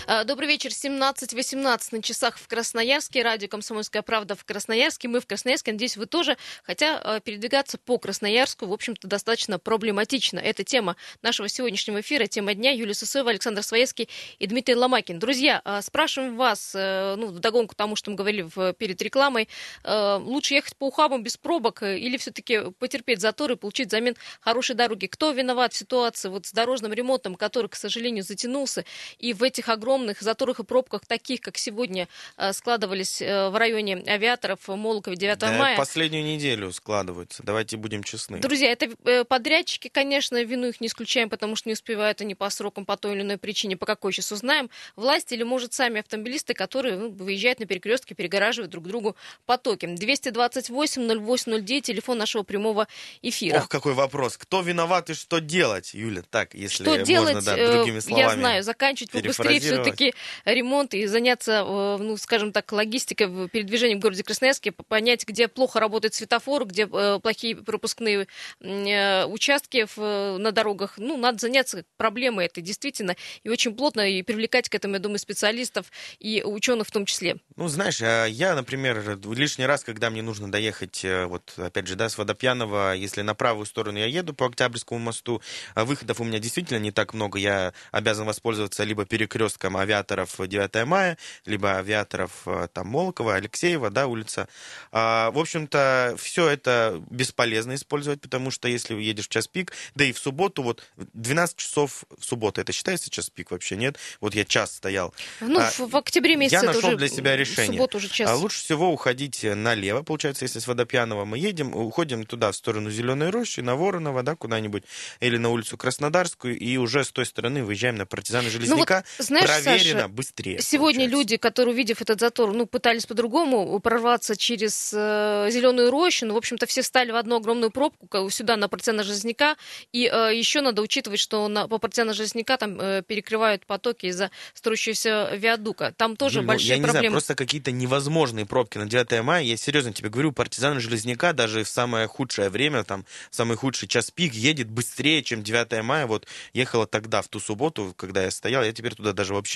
Добрый 0.07 0.47
вечер. 0.47 0.71
17.18 0.71 1.89
на 1.91 2.01
часах 2.03 2.39
в 2.39 2.47
Красноярске. 2.47 3.23
Радио 3.23 3.49
«Комсомольская 3.49 4.03
правда» 4.03 4.37
в 4.37 4.45
Красноярске. 4.45 5.09
Мы 5.09 5.21
в 5.21 5.27
Красноярске. 5.27 5.73
Надеюсь, 5.73 5.97
вы 5.97 6.07
тоже. 6.07 6.37
Хотя 6.63 7.01
а, 7.03 7.19
передвигаться 7.19 7.77
по 7.77 7.99
Красноярску, 7.99 8.67
в 8.67 8.73
общем-то, 8.73 9.09
достаточно 9.09 9.59
проблематично. 9.59 10.39
Это 10.39 10.63
тема 10.63 10.95
нашего 11.23 11.49
сегодняшнего 11.49 12.03
эфира, 12.03 12.27
тема 12.27 12.55
дня. 12.55 12.71
Юлия 12.71 12.95
Сысоева, 12.95 13.31
Александр 13.31 13.65
Своевский 13.65 14.09
и 14.39 14.47
Дмитрий 14.47 14.77
Ломакин. 14.77 15.19
Друзья, 15.19 15.61
а, 15.65 15.83
спрашиваем 15.83 16.37
вас, 16.37 16.73
э, 16.77 17.17
ну, 17.19 17.27
вдогонку 17.27 17.75
тому, 17.75 17.97
что 17.97 18.13
мы 18.13 18.17
говорили 18.17 18.49
перед 18.75 19.03
рекламой, 19.03 19.49
лучше 19.85 20.55
ехать 20.55 20.77
по 20.77 20.87
ухабам 20.87 21.25
без 21.25 21.37
пробок 21.37 21.83
э, 21.83 21.99
или 21.99 22.17
все-таки 22.17 22.71
потерпеть 22.79 23.21
затор 23.21 23.53
и 23.53 23.57
получить 23.57 23.89
взамен 23.89 24.15
хорошей 24.41 24.77
дороги? 24.77 25.07
Кто 25.07 25.33
виноват 25.33 25.73
в 25.73 25.77
ситуации 25.77 26.29
вот 26.29 26.47
с 26.47 26.53
дорожным 26.53 26.93
ремонтом, 26.93 27.35
который, 27.35 27.69
к 27.69 27.75
сожалению, 27.75 28.23
затянулся, 28.23 28.85
и 29.19 29.33
в 29.33 29.43
этих 29.43 29.69
огромных 29.69 29.96
заторах 30.21 30.61
и 30.61 30.65
пробках, 30.65 31.07
таких, 31.07 31.41
как 31.41 31.59
сегодня, 31.59 32.09
э, 32.37 32.53
складывались 32.53 33.23
э, 33.23 33.49
в 33.49 33.57
районе 33.57 34.03
авиаторов 34.07 34.67
Молокове 34.69 35.17
9 35.17 35.39
да, 35.39 35.53
мая. 35.53 35.77
последнюю 35.77 36.25
неделю 36.25 36.73
складываются, 36.73 37.43
давайте 37.43 37.77
будем 37.77 38.03
честны. 38.03 38.39
Друзья, 38.39 38.71
это 38.71 38.89
э, 39.05 39.25
подрядчики, 39.25 39.89
конечно, 39.89 40.43
вину 40.43 40.69
их 40.69 40.81
не 40.81 40.89
исключаем, 40.89 41.29
потому 41.29 41.57
что 41.57 41.69
не 41.69 41.75
успевают 41.75 42.21
они 42.21 42.35
по 42.35 42.51
срокам 42.51 42.85
по 42.85 42.97
той 42.97 43.15
или 43.15 43.23
иной 43.23 43.39
причине, 43.39 43.77
по 43.77 43.87
какой 43.87 44.13
сейчас 44.13 44.33
узнаем. 44.33 44.71
Власти 44.97 45.35
или, 45.35 45.43
может, 45.43 45.73
сами 45.73 46.01
автомобилисты, 46.01 46.55
которые 46.55 46.97
ну, 46.97 47.11
выезжают 47.11 47.61
на 47.61 47.67
перекрестке, 47.67 48.15
перегораживают 48.15 48.71
друг 48.71 48.87
другу 48.87 49.17
потоки. 49.45 49.87
228-08-09, 49.87 51.81
телефон 51.81 52.19
нашего 52.19 52.43
прямого 52.43 52.89
эфира. 53.23 53.59
Ох, 53.59 53.69
какой 53.69 53.95
вопрос. 53.95 54.37
Кто 54.37 54.61
виноват 54.63 55.11
и 55.11 55.15
что 55.15 55.41
делать, 55.41 55.95
Юля? 55.95 56.23
Так, 56.29 56.55
если 56.55 56.83
что 56.85 56.91
можно, 56.91 57.05
делать, 57.05 57.45
да, 57.45 57.73
другими 57.73 58.01
словами. 58.01 58.29
Я 58.29 58.35
знаю, 58.35 58.63
заканчивать 58.63 59.11
побыстрее 59.11 59.61
все-таки 59.87 60.15
ремонт 60.45 60.95
и 60.95 61.07
заняться, 61.07 61.65
э, 61.67 61.97
ну, 62.01 62.17
скажем 62.17 62.53
так, 62.53 62.71
логистикой 62.73 63.49
передвижения 63.49 63.97
в 63.97 64.01
городе 64.01 64.23
Красноярске, 64.23 64.73
понять, 64.73 65.27
где 65.27 65.49
плохо 65.49 65.81
работает 65.81 66.15
светофор, 66.15 66.67
где 66.67 66.89
э, 66.91 67.19
плохие 67.23 67.57
пропускные 67.57 68.27
э, 68.61 69.25
участки 69.27 69.87
на 69.97 70.53
дорогах. 70.53 70.95
Ну, 70.97 71.17
надо 71.17 71.39
заняться 71.39 71.85
проблемой 71.97 72.47
этой, 72.47 72.63
действительно, 72.63 73.17
и 73.43 73.49
очень 73.49 73.75
плотно 73.75 74.01
и 74.09 74.23
привлекать 74.23 74.69
к 74.69 74.75
этому, 74.75 74.95
я 74.95 75.01
думаю, 75.01 75.19
специалистов 75.19 75.87
и 76.19 76.43
ученых 76.45 76.87
в 76.87 76.91
том 76.91 77.07
числе. 77.07 77.37
Ну, 77.57 77.69
знаешь, 77.69 78.01
а 78.03 78.27
я, 78.27 78.55
например, 78.55 79.19
лишний 79.31 79.67
раз, 79.67 79.85
когда 79.85 80.11
мне 80.11 80.23
нужно 80.23 80.51
доехать, 80.51 81.05
вот, 81.05 81.55
опять 81.57 81.87
же, 81.87 81.97
да, 81.97 82.09
с 82.09 82.19
Водопьянова, 82.19 82.95
если 82.95 83.23
на 83.23 83.35
правую 83.35 83.67
сторону 83.67 83.99
я 83.99 84.07
еду 84.07 84.35
по 84.35 84.47
Октябрьскому 84.47 85.01
мосту, 85.01 85.43
а 85.75 85.85
выходов 85.85 86.21
у 86.21 86.25
меня 86.25 86.39
действительно 86.39 86.79
не 86.79 86.91
так 86.91 87.15
много, 87.15 87.39
я 87.39 87.73
обязан 87.93 88.27
воспользоваться 88.27 88.85
либо 88.85 89.05
перекрестком 89.05 89.76
авиаторов 89.77 90.35
9 90.39 90.87
мая, 90.87 91.19
либо 91.45 91.77
авиаторов 91.77 92.31
э, 92.47 92.69
там 92.73 92.89
Молокова, 92.89 93.35
Алексеева, 93.35 93.91
да, 93.91 94.07
улица. 94.07 94.49
А, 94.93 95.31
в 95.31 95.39
общем-то, 95.39 96.17
все 96.19 96.49
это 96.49 97.03
бесполезно 97.11 97.75
использовать, 97.75 98.21
потому 98.21 98.51
что 98.51 98.69
если 98.69 98.95
едешь 98.95 99.27
в 99.27 99.31
час 99.31 99.49
пик, 99.49 99.73
да 99.95 100.05
и 100.05 100.13
в 100.13 100.19
субботу, 100.19 100.63
вот 100.63 100.85
12 100.97 101.57
часов 101.57 102.05
в 102.19 102.25
субботу, 102.25 102.61
это 102.61 102.73
считается 102.73 103.11
час 103.11 103.31
пик 103.31 103.51
вообще, 103.51 103.77
нет? 103.77 103.99
Вот 104.21 104.35
я 104.35 104.45
час 104.45 104.75
стоял. 104.75 105.15
Ну, 105.41 105.61
а, 105.61 105.71
в, 105.77 105.97
октябре 105.97 106.37
месяце 106.37 106.65
Я 106.65 106.73
нашел 106.73 106.89
уже 106.89 106.97
для 106.97 107.09
себя 107.09 107.37
решение. 107.37 107.81
уже 107.93 108.09
час. 108.09 108.31
А 108.31 108.35
лучше 108.35 108.61
всего 108.61 108.91
уходить 108.91 109.43
налево, 109.43 110.03
получается, 110.03 110.45
если 110.45 110.59
с 110.59 110.67
Водопьянова 110.67 111.25
мы 111.25 111.39
едем, 111.39 111.75
уходим 111.75 112.25
туда, 112.25 112.53
в 112.53 112.57
сторону 112.57 112.91
Зеленой 112.91 113.31
рощи, 113.31 113.61
на 113.61 113.77
Воронова, 113.77 114.23
да, 114.23 114.35
куда-нибудь, 114.35 114.85
или 115.21 115.37
на 115.37 115.51
улицу 115.51 115.77
Краснодарскую, 115.77 116.59
и 116.59 116.77
уже 116.77 117.05
с 117.05 117.13
той 117.13 117.27
стороны 117.27 117.65
выезжаем 117.65 117.97
на 117.97 118.07
партизана 118.07 118.51
Железняка. 118.51 118.97
Ну, 118.97 119.03
вот, 119.19 119.27
знаешь, 119.27 119.63
проверено, 119.71 120.01
Саша, 120.01 120.09
быстрее. 120.09 120.59
Сегодня 120.61 121.01
получается. 121.01 121.17
люди, 121.17 121.37
которые, 121.37 121.75
увидев 121.75 122.03
этот 122.03 122.21
затор, 122.21 122.53
ну, 122.53 122.67
пытались 122.67 123.07
по-другому 123.07 123.79
прорваться 123.81 124.37
через 124.37 124.93
э, 124.95 125.49
зеленую 125.51 125.91
рощу, 125.91 126.27
но, 126.27 126.35
в 126.35 126.37
общем-то, 126.37 126.67
все 126.67 126.83
встали 126.83 127.11
в 127.11 127.17
одну 127.17 127.37
огромную 127.37 127.71
пробку 127.71 128.31
сюда 128.31 128.57
на 128.57 128.69
партизана 128.69 129.03
Железняка, 129.03 129.57
и 129.93 130.11
э, 130.13 130.35
еще 130.35 130.61
надо 130.61 130.83
учитывать, 130.83 131.21
что 131.21 131.49
на, 131.49 131.69
по 131.69 131.79
партизана 131.79 132.15
Железняка 132.15 132.57
там 132.57 132.81
э, 132.81 133.03
перекрывают 133.07 133.67
потоки 133.67 134.07
из-за 134.07 134.31
строящегося 134.55 135.31
виадука. 135.35 135.93
Там 135.97 136.17
тоже 136.17 136.43
ну, 136.43 136.49
большие 136.49 136.69
я 136.69 136.77
не 136.77 136.83
проблемы. 136.83 137.01
Знаю, 137.01 137.13
просто 137.13 137.35
какие-то 137.35 137.73
невозможные 137.73 138.47
пробки 138.47 138.79
на 138.79 138.87
9 138.87 139.23
мая. 139.23 139.43
Я 139.43 139.57
серьезно 139.57 139.93
тебе 139.93 140.09
говорю, 140.09 140.33
партизан 140.33 140.81
Железняка 140.81 141.33
даже 141.33 141.65
в 141.65 141.69
самое 141.69 142.07
худшее 142.07 142.51
время, 142.51 142.85
там, 142.85 143.05
самый 143.31 143.57
худший 143.57 143.89
час 143.89 144.11
пик 144.11 144.35
едет 144.35 144.69
быстрее, 144.69 145.23
чем 145.23 145.43
9 145.43 145.83
мая. 145.83 146.07
Вот 146.07 146.27
ехала 146.53 146.87
тогда, 146.87 147.23
в 147.23 147.29
ту 147.29 147.41
субботу, 147.41 147.95
когда 147.97 148.25
я 148.25 148.31
стоял, 148.31 148.63
я 148.63 148.73
теперь 148.73 148.95
туда 148.95 149.13
даже 149.13 149.35
вообще 149.35 149.56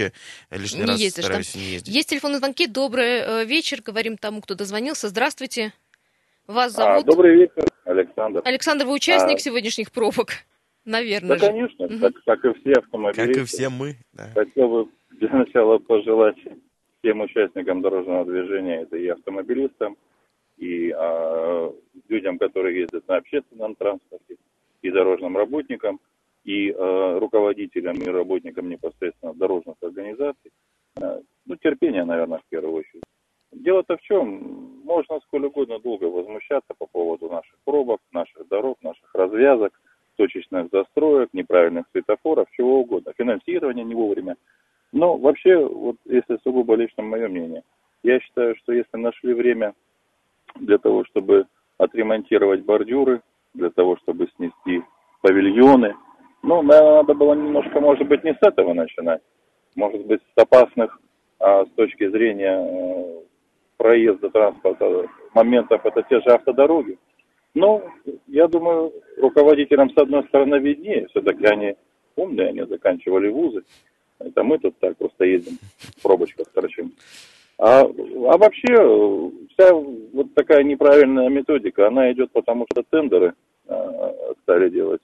лишний 0.51 0.81
не 0.81 0.87
раз 0.87 1.01
ездишь, 1.01 1.25
стараюсь 1.25 1.53
да? 1.53 1.61
не 1.61 1.67
ездить. 1.67 1.95
Есть 1.95 2.11
телефонные 2.11 2.39
звонки. 2.39 2.67
Добрый 2.67 3.21
э, 3.21 3.45
вечер. 3.45 3.83
Говорим 3.83 4.17
тому, 4.17 4.41
кто 4.41 4.55
дозвонился. 4.55 5.09
Здравствуйте. 5.09 5.73
Вас 6.47 6.73
а, 6.79 6.83
зовут? 6.83 7.05
А, 7.05 7.11
добрый 7.11 7.37
вечер, 7.37 7.65
Александр. 7.85 8.43
Александр, 8.45 8.87
вы 8.87 8.95
участник 8.95 9.37
а... 9.37 9.39
сегодняшних 9.39 9.93
пробок? 9.93 10.31
Наверное. 10.85 11.39
Да, 11.39 11.39
же. 11.39 11.47
конечно, 11.47 11.85
угу. 11.87 11.99
как, 12.01 12.13
как 12.25 12.45
и 12.45 12.61
все 12.61 12.73
автомобилисты. 12.73 13.35
Как 13.35 13.43
и 13.43 13.47
все 13.47 13.69
мы. 13.69 13.97
Да. 14.13 14.29
Хотел 14.35 14.69
бы 14.69 14.91
для 15.11 15.29
начала 15.31 15.79
пожелать 15.79 16.39
всем 16.99 17.21
участникам 17.21 17.83
дорожного 17.83 18.25
движения, 18.25 18.83
это 18.83 18.97
и 18.97 19.09
автомобилистам, 19.09 19.97
и 20.57 20.91
а, 20.91 21.73
людям, 22.09 22.39
которые 22.39 22.81
ездят 22.81 23.07
на 23.09 23.17
общественном 23.17 23.75
транспорте, 23.75 24.37
и 24.83 24.91
дорожным 24.91 25.37
работникам, 25.37 26.01
и 26.45 26.71
э, 26.71 27.19
руководителям 27.19 27.97
и 27.97 28.09
работникам 28.09 28.69
непосредственно 28.69 29.35
дорожных 29.35 29.77
организаций. 29.83 30.51
Э, 31.01 31.21
ну, 31.47 31.57
терпение, 31.57 32.05
наверное, 32.05 32.39
в 32.39 32.49
первую 32.49 32.75
очередь. 32.75 33.03
Дело-то 33.53 33.97
в 33.97 34.03
чем? 34.03 34.81
Можно 34.85 35.21
сколь 35.21 35.47
угодно 35.47 35.79
долго 35.81 36.05
возмущаться 36.05 36.73
по 36.79 36.87
поводу 36.87 37.29
наших 37.29 37.55
пробок, 37.65 38.01
наших 38.13 38.49
дорог, 38.49 38.79
наших 38.83 39.15
развязок, 39.15 39.73
точечных 40.17 40.69
застроек, 40.71 41.31
неправильных 41.33 41.87
светофоров, 41.93 42.49
чего 42.53 42.81
угодно, 42.81 43.13
финансирования 43.17 43.85
не 43.85 43.95
вовремя. 43.95 44.37
Но 44.93 45.17
вообще, 45.17 45.57
вот 45.65 45.97
если 46.05 46.39
сугубо 46.43 46.75
лично 46.75 47.03
мое 47.03 47.29
мнение, 47.29 47.63
я 48.03 48.21
считаю, 48.21 48.57
что 48.57 48.73
если 48.73 48.97
нашли 48.97 49.35
время 49.35 49.75
для 50.57 50.79
того, 50.79 51.05
чтобы 51.05 51.47
отремонтировать 51.79 52.65
бордюры, 52.65 53.23
для 53.55 53.71
того, 53.71 53.97
чтобы 53.99 54.29
снести 54.37 54.83
павильоны, 55.23 55.95
ну, 56.43 56.63
надо 56.63 57.15
было 57.15 57.35
немножко, 57.35 57.81
может 57.81 58.07
быть, 58.09 58.25
не 58.25 58.33
с 58.33 58.39
этого 58.41 58.73
начинать. 58.73 59.21
Может 59.77 60.05
быть, 60.07 60.21
с 60.21 60.43
опасных 60.43 60.99
а, 61.39 61.65
с 61.65 61.71
точки 61.71 62.09
зрения 62.09 62.57
а, 62.57 63.23
проезда 63.77 64.31
транспорта 64.31 65.07
моментов 65.35 65.85
это 65.85 66.03
те 66.03 66.21
же 66.21 66.31
автодороги. 66.31 66.99
Но 67.55 67.83
я 68.27 68.47
думаю, 68.47 68.93
руководителям 69.17 69.91
с 69.91 69.97
одной 69.97 70.25
стороны 70.25 70.57
виднее, 70.57 71.09
все-таки 71.09 71.47
они 71.47 71.77
умные, 72.17 72.49
они 72.49 72.63
заканчивали 72.63 73.29
вузы. 73.29 73.63
Это 74.19 74.43
мы 74.43 74.59
тут 74.59 74.79
так 74.79 74.97
просто 74.97 75.25
ездим 75.25 75.59
в 75.79 76.03
пробочках 76.03 76.49
торчим. 76.49 76.93
А, 77.59 77.83
а 77.83 78.39
вообще 78.39 79.31
вся 79.53 79.75
вот 79.75 80.33
такая 80.35 80.63
неправильная 80.63 81.29
методика, 81.29 81.89
она 81.89 82.11
идет 82.13 82.31
потому, 82.33 82.67
что 82.71 82.83
тендеры 82.83 83.35
а, 83.69 84.15
стали 84.43 84.71
делать 84.71 85.03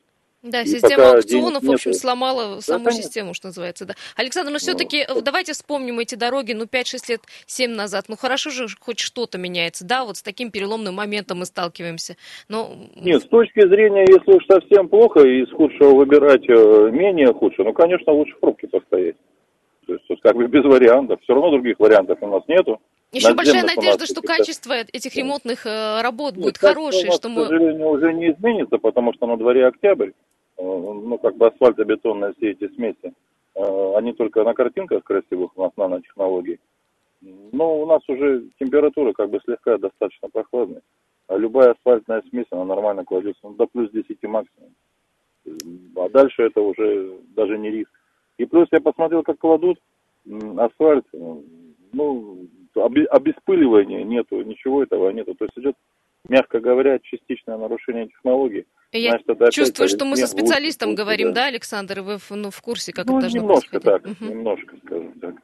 да, 0.50 0.64
система 0.64 1.10
аукционов, 1.12 1.62
в 1.62 1.70
общем, 1.70 1.92
сломала 1.92 2.60
саму 2.60 2.86
да, 2.86 2.90
систему, 2.92 3.34
что 3.34 3.48
называется, 3.48 3.84
да. 3.84 3.94
Александр, 4.16 4.50
но 4.50 4.54
ну, 4.54 4.58
все-таки 4.58 5.06
ну, 5.08 5.20
давайте 5.20 5.52
вспомним 5.52 5.98
эти 5.98 6.14
дороги, 6.14 6.52
ну, 6.52 6.64
5-6 6.64 7.10
лет, 7.10 7.20
7 7.46 7.70
назад. 7.70 8.06
Ну, 8.08 8.16
хорошо 8.16 8.50
же, 8.50 8.66
хоть 8.80 8.98
что-то 8.98 9.38
меняется, 9.38 9.84
да, 9.84 10.04
вот 10.04 10.16
с 10.16 10.22
таким 10.22 10.50
переломным 10.50 10.94
моментом 10.94 11.38
мы 11.38 11.46
сталкиваемся. 11.46 12.16
Но... 12.48 12.70
Нет, 12.96 13.22
с 13.22 13.26
точки 13.26 13.66
зрения, 13.66 14.04
если 14.08 14.32
уж 14.32 14.46
совсем 14.46 14.88
плохо, 14.88 15.20
и 15.20 15.42
из 15.42 15.52
худшего 15.52 15.94
выбирать 15.94 16.48
э, 16.48 16.90
менее 16.90 17.32
худшее, 17.32 17.66
ну, 17.66 17.72
конечно, 17.72 18.12
лучше 18.12 18.34
пробки 18.40 18.66
постоять. 18.66 19.16
То 19.86 19.92
есть, 19.92 20.06
тут 20.08 20.20
как 20.20 20.34
бы 20.34 20.46
без 20.48 20.64
вариантов. 20.64 21.20
Все 21.22 21.34
равно 21.34 21.52
других 21.52 21.78
вариантов 21.78 22.18
у 22.20 22.26
нас 22.26 22.42
нету. 22.48 22.80
Еще 23.12 23.34
большая 23.34 23.62
надежда, 23.62 24.04
что 24.04 24.20
качество 24.20 24.72
этих 24.72 25.14
ремонтных 25.14 25.64
э, 25.64 26.00
работ 26.02 26.34
Нет, 26.34 26.44
будет 26.44 26.58
хорошее, 26.58 27.12
что 27.12 27.28
мы... 27.28 27.44
к 27.44 27.48
сожалению, 27.48 27.88
уже 27.88 28.12
не 28.12 28.32
изменится, 28.32 28.78
потому 28.78 29.14
что 29.14 29.26
на 29.26 29.36
дворе 29.36 29.66
октябрь. 29.66 30.10
Э, 30.58 30.62
ну, 30.62 31.18
как 31.18 31.36
бы 31.36 31.46
асфальтобетонные 31.46 32.34
все 32.34 32.52
эти 32.52 32.72
смеси, 32.74 33.12
э, 33.54 33.94
они 33.96 34.12
только 34.12 34.42
на 34.44 34.54
картинках 34.54 35.04
красивых 35.04 35.56
у 35.56 35.62
нас 35.62 35.72
нанотехнологий. 35.76 36.58
Но 37.52 37.80
у 37.80 37.86
нас 37.86 38.02
уже 38.08 38.44
температура 38.58 39.12
как 39.12 39.30
бы 39.30 39.40
слегка 39.44 39.78
достаточно 39.78 40.28
прохладная. 40.28 40.82
А 41.28 41.36
любая 41.36 41.72
асфальтная 41.72 42.22
смесь, 42.30 42.46
она 42.50 42.64
нормально 42.64 43.04
кладется 43.04 43.40
ну, 43.42 43.54
до 43.54 43.66
плюс 43.66 43.90
10 43.90 44.22
максимум. 44.24 44.70
А 45.96 46.08
дальше 46.08 46.42
это 46.42 46.60
уже 46.60 47.18
даже 47.34 47.58
не 47.58 47.70
риск. 47.70 47.90
И 48.38 48.44
плюс 48.44 48.68
я 48.70 48.80
посмотрел, 48.80 49.22
как 49.22 49.38
кладут 49.38 49.78
асфальт. 50.56 51.06
Ну, 51.92 52.46
обеспыливания 52.74 54.04
нету, 54.04 54.42
ничего 54.42 54.82
этого 54.82 55.10
нету. 55.10 55.34
То 55.34 55.46
есть 55.46 55.58
идет, 55.58 55.76
мягко 56.28 56.60
говоря, 56.60 56.98
частичное 56.98 57.56
нарушение 57.56 58.08
технологий. 58.08 58.66
Я 58.92 59.18
Значит, 59.26 59.52
чувствую, 59.52 59.88
что 59.88 60.04
мы 60.04 60.16
со 60.16 60.26
специалистом 60.26 60.90
лучше, 60.90 61.02
говорим, 61.02 61.32
да, 61.32 61.46
Александр, 61.46 62.00
вы 62.00 62.18
ну, 62.30 62.50
в 62.50 62.62
курсе, 62.62 62.92
как 62.92 63.06
ну, 63.06 63.18
это 63.18 63.22
должно 63.22 63.40
немножко 63.40 63.80
происходить? 63.80 64.18
так, 64.18 64.22
угу. 64.22 64.32
немножко, 64.32 64.76
скажем 64.84 65.12
так. 65.20 65.34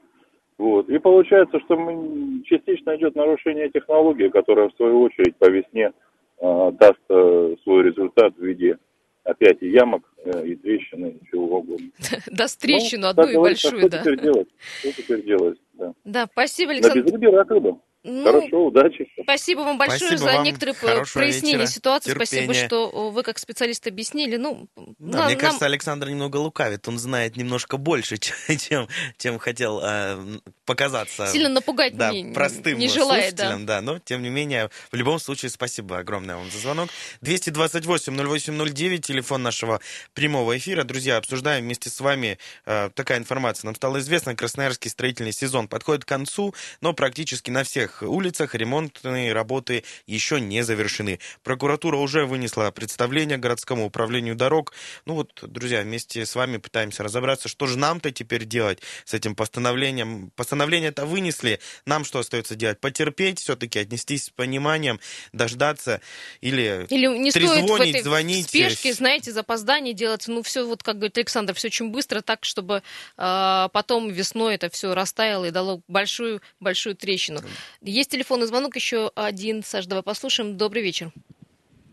Вот. 0.58 0.88
И 0.88 0.98
получается, 0.98 1.58
что 1.60 1.76
мы, 1.76 2.42
частично 2.44 2.96
идет 2.96 3.16
нарушение 3.16 3.68
технологии, 3.70 4.28
которая 4.28 4.68
в 4.68 4.76
свою 4.76 5.02
очередь 5.02 5.36
по 5.36 5.50
весне 5.50 5.92
э, 6.40 6.72
даст 6.78 7.00
э, 7.08 7.56
свой 7.64 7.82
результат 7.82 8.36
в 8.36 8.44
виде 8.44 8.78
опять 9.24 9.58
и 9.60 9.70
ямок, 9.70 10.02
э, 10.24 10.46
и 10.46 10.56
трещины, 10.56 11.18
и 11.20 11.26
чего 11.30 11.58
угодно. 11.58 11.88
Даст 12.30 12.60
трещину 12.60 13.02
ну, 13.02 13.08
одну 13.08 13.28
и 13.28 13.36
большую, 13.36 13.88
да. 13.88 14.02
Что 14.02 14.14
теперь 14.14 14.20
делать? 14.20 14.48
Что 14.78 14.92
теперь 14.92 15.24
делать? 15.24 15.58
Да, 15.74 15.92
да 16.04 16.26
спасибо, 16.30 16.72
Александр. 16.72 16.98
На 16.98 17.02
безрыбье 17.02 17.30
и 17.30 17.36
рак 17.36 17.52
рыба. 17.52 17.80
Ну, 18.04 18.24
Хорошо, 18.24 18.66
удачи. 18.66 19.08
Спасибо 19.22 19.60
вам 19.60 19.78
большое 19.78 19.98
спасибо 19.98 20.18
за 20.18 20.36
вам. 20.36 20.44
некоторые 20.44 20.74
прояснения 20.74 21.58
вечера. 21.58 21.66
ситуации. 21.66 22.10
Терпения. 22.10 22.44
Спасибо, 22.44 22.54
что 22.66 23.10
вы 23.10 23.22
как 23.22 23.38
специалист 23.38 23.86
объяснили. 23.86 24.36
Ну, 24.36 24.66
да, 24.76 25.18
на, 25.20 25.24
мне 25.26 25.34
нам... 25.34 25.38
кажется, 25.38 25.66
Александр 25.66 26.08
немного 26.08 26.38
лукавит. 26.38 26.88
Он 26.88 26.98
знает 26.98 27.36
немножко 27.36 27.76
больше, 27.76 28.16
чем, 28.58 28.88
чем 29.18 29.38
хотел 29.38 29.80
э, 29.84 30.18
показаться. 30.64 31.28
Сильно 31.28 31.48
напугать 31.48 31.96
да, 31.96 32.10
не, 32.10 32.32
простым 32.32 32.76
не 32.76 32.88
желает. 32.88 33.36
Да. 33.36 33.56
да, 33.60 33.80
но 33.80 34.00
тем 34.00 34.22
не 34.22 34.30
менее, 34.30 34.70
в 34.90 34.96
любом 34.96 35.20
случае, 35.20 35.50
спасибо 35.50 35.98
огромное 35.98 36.34
вам 36.34 36.50
за 36.50 36.58
звонок. 36.58 36.88
228-0809, 37.22 38.98
телефон 38.98 39.44
нашего 39.44 39.80
прямого 40.12 40.58
эфира. 40.58 40.82
Друзья, 40.82 41.18
обсуждаем 41.18 41.64
вместе 41.64 41.88
с 41.88 42.00
вами 42.00 42.38
э, 42.66 42.90
такая 42.96 43.18
информация. 43.18 43.68
Нам 43.68 43.76
стало 43.76 44.00
известно, 44.00 44.34
Красноярский 44.34 44.90
строительный 44.90 45.32
сезон 45.32 45.68
подходит 45.68 46.04
к 46.04 46.08
концу, 46.08 46.52
но 46.80 46.94
практически 46.94 47.52
на 47.52 47.62
всех 47.62 47.91
всех 47.92 48.02
улицах 48.02 48.54
ремонтные 48.54 49.32
работы 49.32 49.84
еще 50.06 50.40
не 50.40 50.62
завершены. 50.62 51.18
Прокуратура 51.42 51.96
уже 51.96 52.24
вынесла 52.24 52.70
представление 52.70 53.38
городскому 53.38 53.86
управлению 53.86 54.34
дорог. 54.34 54.72
Ну 55.06 55.14
вот, 55.14 55.30
друзья, 55.42 55.82
вместе 55.82 56.24
с 56.24 56.34
вами 56.34 56.56
пытаемся 56.56 57.02
разобраться, 57.02 57.48
что 57.48 57.66
же 57.66 57.78
нам-то 57.78 58.10
теперь 58.10 58.44
делать 58.44 58.80
с 59.04 59.14
этим 59.14 59.34
постановлением. 59.34 60.30
Постановление-то 60.36 61.06
вынесли, 61.06 61.60
нам 61.86 62.04
что 62.04 62.20
остается 62.20 62.54
делать? 62.54 62.80
Потерпеть, 62.80 63.40
все-таки 63.40 63.78
отнестись 63.78 64.24
с 64.24 64.30
пониманием, 64.30 65.00
дождаться 65.32 66.00
или, 66.40 66.86
или 66.88 67.06
не 67.06 67.30
трезвонить, 67.30 67.64
стоит 67.64 67.78
в 67.78 67.90
этой 67.90 68.02
звонить. 68.02 68.48
спешке, 68.48 68.92
знаете, 68.94 69.32
запоздание 69.32 69.94
делать. 69.94 70.28
Ну, 70.28 70.42
все, 70.42 70.66
вот 70.66 70.82
как 70.82 70.96
говорит 70.96 71.18
Александр, 71.18 71.54
все 71.54 71.68
очень 71.68 71.90
быстро, 71.90 72.20
так, 72.20 72.44
чтобы 72.44 72.82
э, 73.16 73.68
потом 73.72 74.10
весной 74.10 74.54
это 74.54 74.70
все 74.70 74.94
растаяло 74.94 75.46
и 75.46 75.50
дало 75.50 75.82
большую-большую 75.88 76.94
трещину. 76.94 77.42
Есть 77.82 78.10
телефонный 78.10 78.46
звонок 78.46 78.76
еще 78.76 79.10
один. 79.16 79.62
Саш, 79.62 79.86
давай 79.86 80.04
послушаем. 80.04 80.56
Добрый 80.56 80.82
вечер. 80.82 81.10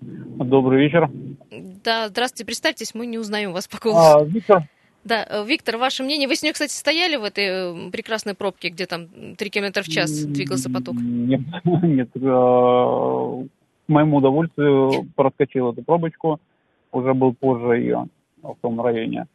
Добрый 0.01 0.83
вечер. 0.83 1.09
Да, 1.83 2.09
здравствуйте. 2.09 2.45
Представьтесь, 2.45 2.93
мы 2.93 3.07
не 3.07 3.17
узнаем 3.17 3.53
вас 3.53 3.67
по 3.67 3.79
голосу. 3.79 4.19
А, 4.19 4.23
Виктор. 4.23 4.69
Да, 5.03 5.25
э, 5.27 5.45
Виктор, 5.45 5.77
ваше 5.77 6.03
мнение. 6.03 6.27
Вы 6.27 6.35
сегодня, 6.35 6.53
кстати, 6.53 6.73
стояли 6.73 7.15
в 7.15 7.23
этой 7.23 7.87
э, 7.87 7.91
прекрасной 7.91 8.35
пробке, 8.35 8.69
где 8.69 8.85
там 8.85 9.35
3 9.35 9.49
км 9.49 9.81
в 9.81 9.89
час 9.89 10.11
двигался 10.11 10.69
поток? 10.69 10.95
Нет, 10.95 11.41
нет. 11.83 12.09
Э, 12.15 12.19
к 12.19 13.87
моему 13.87 14.17
удовольствию 14.17 15.07
проскочил 15.15 15.71
эту 15.71 15.81
пробочку. 15.81 16.39
Уже 16.91 17.13
был 17.13 17.33
позже 17.33 17.79
ее 17.79 18.05
в 18.43 18.55
том 18.61 18.79
районе. 18.79 19.25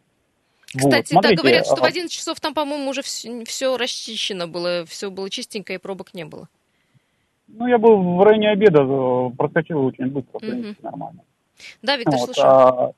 Кстати, 0.76 1.14
вот, 1.14 1.22
да, 1.22 1.34
говорят, 1.34 1.66
что 1.66 1.76
в 1.76 1.84
11 1.84 2.10
а 2.10 2.14
часов 2.14 2.40
там, 2.40 2.54
по-моему, 2.54 2.90
уже 2.90 3.02
все, 3.02 3.44
все 3.44 3.76
расчищено 3.76 4.46
было, 4.46 4.84
все 4.86 5.10
было 5.10 5.30
чистенько 5.30 5.72
и 5.72 5.78
пробок 5.78 6.14
не 6.14 6.24
было. 6.24 6.48
Ну, 7.48 7.66
я 7.66 7.78
был 7.78 8.16
в 8.16 8.22
районе 8.22 8.50
обеда, 8.50 8.82
э, 8.82 9.30
проскочил 9.36 9.84
очень 9.84 10.06
быстро, 10.06 10.38
в 10.38 10.40
принципе, 10.40 10.82
нормально. 10.82 11.20
Да, 11.82 11.96
Виктор, 11.96 12.18
вот, 12.18 12.24
слушаю. 12.26 12.46
А, 12.46 12.92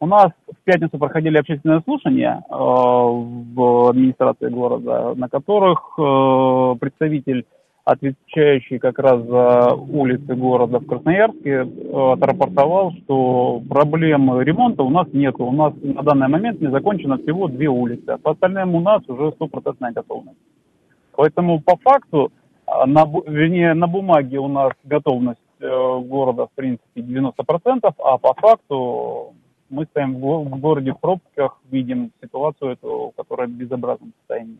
у 0.00 0.06
нас 0.06 0.30
в 0.46 0.64
пятницу 0.64 0.98
проходили 0.98 1.38
общественные 1.38 1.80
слушания 1.80 2.44
э, 2.48 2.54
в 2.54 3.90
администрации 3.90 4.48
города, 4.48 5.14
на 5.14 5.28
которых 5.28 5.94
э, 5.98 6.76
представитель 6.78 7.46
отвечающий 7.88 8.78
как 8.78 8.98
раз 8.98 9.22
за 9.22 9.72
улицы 9.72 10.34
города 10.34 10.78
в 10.78 10.86
Красноярске, 10.86 11.50
э, 11.50 12.12
отрапортовал, 12.12 12.92
что 12.92 13.62
проблемы 13.66 14.44
ремонта 14.44 14.82
у 14.82 14.90
нас 14.90 15.06
нет. 15.14 15.34
У 15.38 15.50
нас 15.52 15.72
на 15.82 16.02
данный 16.02 16.28
момент 16.28 16.60
не 16.60 16.70
закончено 16.70 17.16
всего 17.16 17.48
две 17.48 17.68
улицы, 17.68 18.10
а 18.10 18.18
по 18.18 18.32
остальным 18.32 18.74
у 18.74 18.80
нас 18.80 19.02
уже 19.08 19.32
стопроцентная 19.32 19.92
готовность. 19.92 20.38
Поэтому 21.16 21.60
по 21.60 21.76
факту, 21.76 22.30
а, 22.66 22.86
на, 22.86 23.06
вернее, 23.26 23.72
на 23.72 23.86
бумаге 23.86 24.38
у 24.38 24.48
нас 24.48 24.72
готовность 24.84 25.40
э, 25.60 25.66
города 25.66 26.46
в 26.46 26.50
принципе 26.54 27.00
90%, 27.00 27.94
а 27.98 28.18
по 28.18 28.34
факту 28.34 29.32
мы 29.70 29.86
стоим 29.86 30.16
в 30.16 30.58
городе 30.58 30.92
в 30.92 31.00
пробках, 31.00 31.58
видим 31.70 32.12
ситуацию 32.22 32.72
эту, 32.72 33.14
которая 33.16 33.48
в 33.48 33.52
безобразном 33.52 34.12
состоянии. 34.18 34.58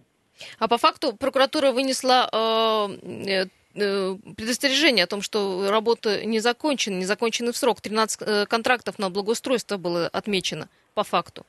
А 0.59 0.69
по 0.69 0.79
факту 0.79 1.15
прокуратура 1.17 1.73
вынесла 1.73 2.29
э, 2.33 3.47
э, 3.75 4.17
предостережение 4.37 5.05
о 5.05 5.07
том, 5.07 5.23
что 5.23 5.69
работа 5.71 6.25
не 6.25 6.41
закончена, 6.41 6.97
не 6.97 7.05
закончены 7.05 7.53
в 7.53 7.57
срок. 7.57 7.81
13 7.81 8.23
э, 8.23 8.47
контрактов 8.47 8.99
на 8.99 9.11
благоустройство 9.11 9.77
было 9.77 10.07
отмечено 10.07 10.69
по 10.95 11.05
факту. 11.05 11.45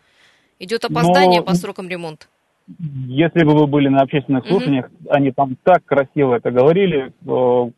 Идет 0.59 0.85
опоздание 0.85 1.39
Но... 1.39 1.45
по 1.45 1.55
срокам 1.55 1.89
ремонта. 1.89 2.25
Если 3.07 3.43
бы 3.43 3.55
вы 3.55 3.65
были 3.65 3.87
на 3.87 4.01
общественных 4.01 4.45
слушаниях, 4.45 4.85
угу. 4.85 5.11
они 5.11 5.31
там 5.31 5.57
так 5.63 5.83
красиво 5.85 6.35
это 6.35 6.51
говорили, 6.51 7.11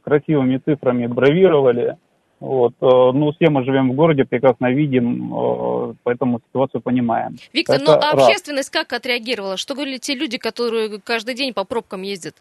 красивыми 0.03 0.57
цифрами 0.57 1.07
бравировали. 1.07 1.97
Вот. 2.41 2.73
Э, 2.81 3.11
ну, 3.13 3.31
все 3.33 3.51
мы 3.51 3.63
живем 3.63 3.91
в 3.91 3.95
городе, 3.95 4.25
прекрасно 4.25 4.71
видим, 4.71 5.31
э, 5.31 5.93
поэтому 6.01 6.41
ситуацию 6.47 6.81
понимаем. 6.81 7.35
Виктор, 7.53 7.75
Это 7.75 7.85
ну 7.85 7.91
а 7.91 8.11
общественность 8.13 8.71
как 8.71 8.91
отреагировала? 8.93 9.57
Что 9.57 9.75
говорили 9.75 9.97
те 9.97 10.15
люди, 10.15 10.39
которые 10.39 10.99
каждый 10.99 11.35
день 11.35 11.53
по 11.53 11.65
пробкам 11.65 12.01
ездят? 12.01 12.33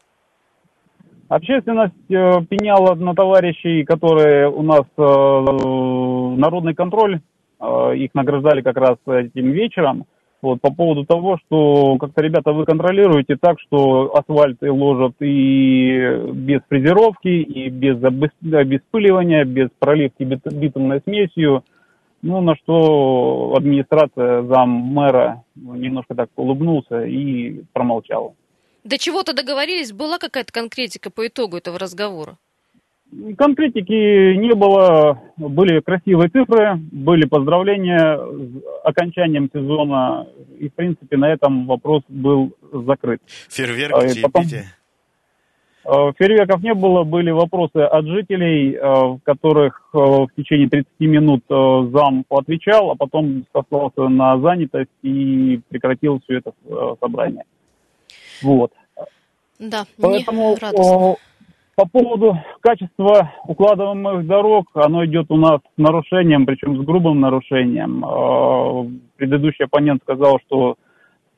Общественность 1.28 1.92
э, 2.08 2.32
пеняла 2.48 2.94
на 2.94 3.14
товарищей, 3.14 3.84
которые 3.84 4.48
у 4.48 4.62
нас 4.62 4.84
народный 4.96 6.74
контроль, 6.74 7.20
их 7.94 8.14
награждали 8.14 8.62
как 8.62 8.78
раз 8.78 8.96
этим 9.06 9.50
вечером. 9.50 10.06
Вот, 10.42 10.60
по 10.60 10.72
поводу 10.72 11.04
того, 11.04 11.38
что 11.44 11.96
как-то, 11.98 12.22
ребята, 12.22 12.52
вы 12.52 12.64
контролируете 12.64 13.36
так, 13.36 13.60
что 13.60 14.14
асфальт 14.14 14.62
ложат 14.62 15.14
и 15.20 15.98
без 16.32 16.60
фрезеровки, 16.68 17.28
и 17.28 17.68
без 17.68 18.02
обеспыливания, 18.02 19.44
без 19.44 19.68
проливки 19.78 20.22
битумной 20.22 21.00
смесью. 21.04 21.62
Ну, 22.22 22.40
на 22.40 22.54
что 22.56 23.54
администрация 23.56 24.42
зам 24.44 24.68
мэра 24.70 25.44
немножко 25.54 26.14
так 26.14 26.28
улыбнулся 26.36 27.04
и 27.04 27.62
промолчал. 27.72 28.34
До 28.84 28.96
чего-то 28.98 29.34
договорились? 29.34 29.92
Была 29.92 30.18
какая-то 30.18 30.52
конкретика 30.52 31.10
по 31.10 31.26
итогу 31.26 31.58
этого 31.58 31.78
разговора? 31.78 32.38
Конкретики 33.36 34.36
не 34.36 34.54
было, 34.54 35.20
были 35.36 35.80
красивые 35.80 36.28
цифры, 36.28 36.76
были 36.92 37.26
поздравления 37.26 38.16
с 38.16 38.84
окончанием 38.84 39.50
сезона, 39.52 40.28
и, 40.58 40.68
в 40.68 40.74
принципе, 40.74 41.16
на 41.16 41.32
этом 41.32 41.66
вопрос 41.66 42.02
был 42.08 42.52
закрыт. 42.72 43.20
Фейерверк, 43.48 44.16
и 44.16 44.20
потом, 44.20 44.44
э, 44.44 46.12
Фейерверков 46.18 46.62
не 46.62 46.72
было, 46.72 47.02
были 47.02 47.32
вопросы 47.32 47.78
от 47.78 48.06
жителей, 48.06 48.74
э, 48.74 48.80
в 48.80 49.20
которых 49.24 49.88
в 49.92 50.28
течение 50.36 50.68
30 50.68 50.88
минут 51.00 51.42
зам 51.48 52.24
отвечал, 52.30 52.92
а 52.92 52.94
потом 52.94 53.44
сослался 53.52 54.08
на 54.08 54.38
занятость 54.38 54.90
и 55.02 55.60
прекратил 55.68 56.20
все 56.24 56.38
это 56.38 56.52
собрание. 57.00 57.44
Вот. 58.42 58.72
Да, 59.58 59.84
Поэтому 60.00 60.56
по 61.80 61.88
поводу 61.88 62.36
качества 62.60 63.32
укладываемых 63.44 64.26
дорог, 64.26 64.66
оно 64.74 65.06
идет 65.06 65.26
у 65.30 65.36
нас 65.36 65.60
с 65.60 65.78
нарушением, 65.78 66.44
причем 66.44 66.76
с 66.76 66.84
грубым 66.84 67.20
нарушением. 67.20 68.04
А, 68.04 68.86
предыдущий 69.16 69.64
оппонент 69.64 70.02
сказал, 70.02 70.38
что 70.46 70.74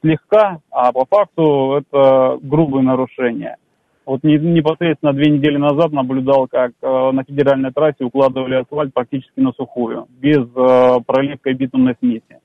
слегка, 0.01 0.59
а 0.71 0.91
по 0.91 1.07
факту 1.09 1.75
это 1.77 2.39
грубые 2.43 2.83
нарушения. 2.83 3.57
Вот 4.05 4.25
непосредственно 4.25 5.13
две 5.13 5.31
недели 5.31 5.59
назад 5.59 5.93
наблюдал, 5.93 6.49
как 6.49 6.73
а, 6.83 7.13
на 7.13 7.23
федеральной 7.23 7.71
трассе 7.71 8.03
укладывали 8.03 8.57
асфальт 8.57 8.93
практически 8.93 9.39
на 9.39 9.53
сухую, 9.53 10.09
без 10.19 10.45
а, 10.57 10.99
проливка 11.07 11.51
и 11.51 11.55
битумной 11.55 11.95
смеси. 12.01 12.41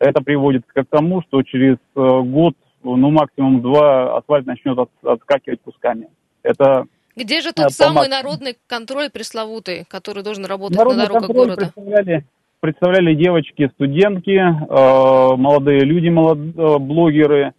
Это 0.00 0.20
приводит 0.20 0.64
к 0.66 0.84
тому, 0.90 1.22
что 1.22 1.44
через 1.44 1.76
год, 1.94 2.54
ну 2.82 3.10
максимум 3.10 3.62
два, 3.62 4.16
асфальт 4.16 4.46
начнет 4.46 4.76
отскакивать 5.02 5.62
кусками. 5.62 6.08
Это 6.42 6.86
где 7.16 7.40
же 7.40 7.52
тот 7.52 7.72
самый 7.72 8.08
народный 8.08 8.56
контроль 8.66 9.10
пресловутый, 9.10 9.84
который 9.88 10.22
должен 10.22 10.44
работать 10.44 10.76
народный 10.76 11.04
на 11.04 11.06
дорогах 11.06 11.30
города? 11.30 11.56
Представляли, 11.56 12.24
представляли 12.60 13.14
девочки, 13.14 13.70
студентки, 13.74 14.38
э, 14.38 15.36
молодые 15.36 15.80
люди, 15.80 16.08
молод, 16.08 16.38
э, 16.38 16.78
блогеры 16.78 17.54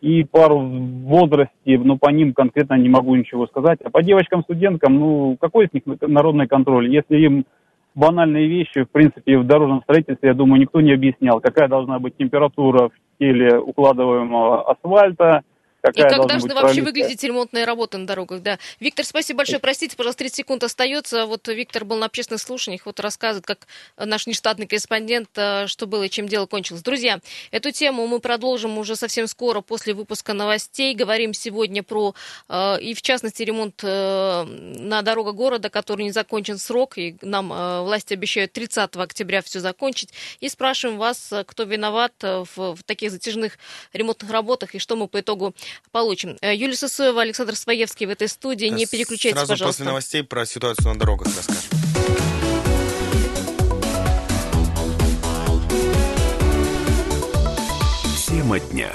и 0.00 0.24
пару 0.24 0.58
в 0.58 1.02
возрасте, 1.04 1.78
но 1.78 1.96
по 1.96 2.08
ним 2.08 2.32
конкретно 2.32 2.74
не 2.74 2.88
могу 2.88 3.14
ничего 3.14 3.46
сказать. 3.46 3.78
А 3.84 3.90
по 3.90 4.02
девочкам, 4.02 4.42
студенткам, 4.42 4.98
ну, 4.98 5.36
какой 5.38 5.66
из 5.66 5.72
них 5.74 5.82
народный 6.00 6.48
контроль? 6.48 6.88
Если 6.92 7.18
им 7.18 7.44
банальные 7.94 8.48
вещи, 8.48 8.84
в 8.84 8.90
принципе, 8.90 9.38
в 9.38 9.44
дорожном 9.44 9.82
строительстве, 9.82 10.30
я 10.30 10.34
думаю, 10.34 10.60
никто 10.60 10.80
не 10.80 10.92
объяснял, 10.92 11.40
какая 11.40 11.68
должна 11.68 11.98
быть 11.98 12.16
температура 12.16 12.88
в 12.88 12.92
теле 13.18 13.58
укладываемого 13.58 14.70
асфальта, 14.70 15.42
какая 15.82 16.06
И 16.06 16.10
как 16.10 16.26
должны 16.26 16.54
вообще 16.54 16.82
выглядеть 16.82 17.22
ремонтные 17.24 17.64
работы 17.64 17.98
на 17.98 18.06
дорогах, 18.06 18.40
да. 18.40 18.58
Виктор, 18.80 19.04
спасибо 19.04 19.38
большое. 19.38 19.58
Простите, 19.58 19.96
пожалуйста, 19.96 20.20
30 20.20 20.36
секунд 20.36 20.64
остается. 20.64 21.26
Вот 21.26 21.48
Виктор 21.48 21.84
был 21.84 21.96
на 21.96 22.06
общественных 22.06 22.40
слушаниях, 22.40 22.86
вот 22.86 23.00
рассказывает, 23.00 23.44
как 23.44 23.66
наш 23.96 24.26
нештатный 24.26 24.66
корреспондент, 24.66 25.28
э, 25.36 25.66
что 25.66 25.86
было 25.86 26.04
и 26.04 26.10
чем 26.10 26.28
дело 26.28 26.46
кончилось. 26.46 26.82
Друзья, 26.82 27.20
эту 27.50 27.72
тему 27.72 28.06
мы 28.06 28.20
продолжим 28.20 28.78
уже 28.78 28.96
совсем 28.96 29.26
скоро 29.26 29.60
после 29.60 29.94
выпуска 29.94 30.32
новостей. 30.34 30.94
Говорим 30.94 31.34
сегодня 31.34 31.82
про, 31.82 32.14
э, 32.48 32.80
и 32.80 32.94
в 32.94 33.02
частности, 33.02 33.42
ремонт 33.42 33.80
э, 33.82 34.44
на 34.44 35.02
дорогах 35.02 35.34
города, 35.34 35.68
который 35.68 36.02
не 36.02 36.12
закончен 36.12 36.58
срок, 36.58 36.96
и 36.98 37.16
нам 37.22 37.48
власти 37.84 38.14
обещают 38.14 38.52
30 38.52 38.96
октября 38.96 39.42
все 39.42 39.60
закончить. 39.60 40.10
И 40.40 40.48
спрашиваем 40.48 40.98
вас, 40.98 41.32
кто 41.46 41.64
виноват 41.64 42.12
в, 42.22 42.46
в 42.56 42.82
таких 42.84 43.10
затяжных 43.10 43.58
ремонтных 43.92 44.30
работах 44.30 44.74
и 44.74 44.78
что 44.78 44.96
мы 44.96 45.08
по 45.08 45.20
итогу 45.20 45.54
получим. 45.90 46.36
Юлия 46.42 46.76
Сосоева, 46.76 47.22
Александр 47.22 47.56
Своевский 47.56 48.06
в 48.06 48.10
этой 48.10 48.28
студии. 48.28 48.66
Не 48.66 48.86
переключайтесь, 48.86 49.36
Сразу 49.38 49.52
пожалуйста. 49.52 49.78
после 49.78 49.84
новостей 49.86 50.22
про 50.22 50.46
ситуацию 50.46 50.92
на 50.92 50.98
дорогах 50.98 51.28
расскажем. 51.36 51.62
Тема 58.26 58.58
дня. 58.60 58.90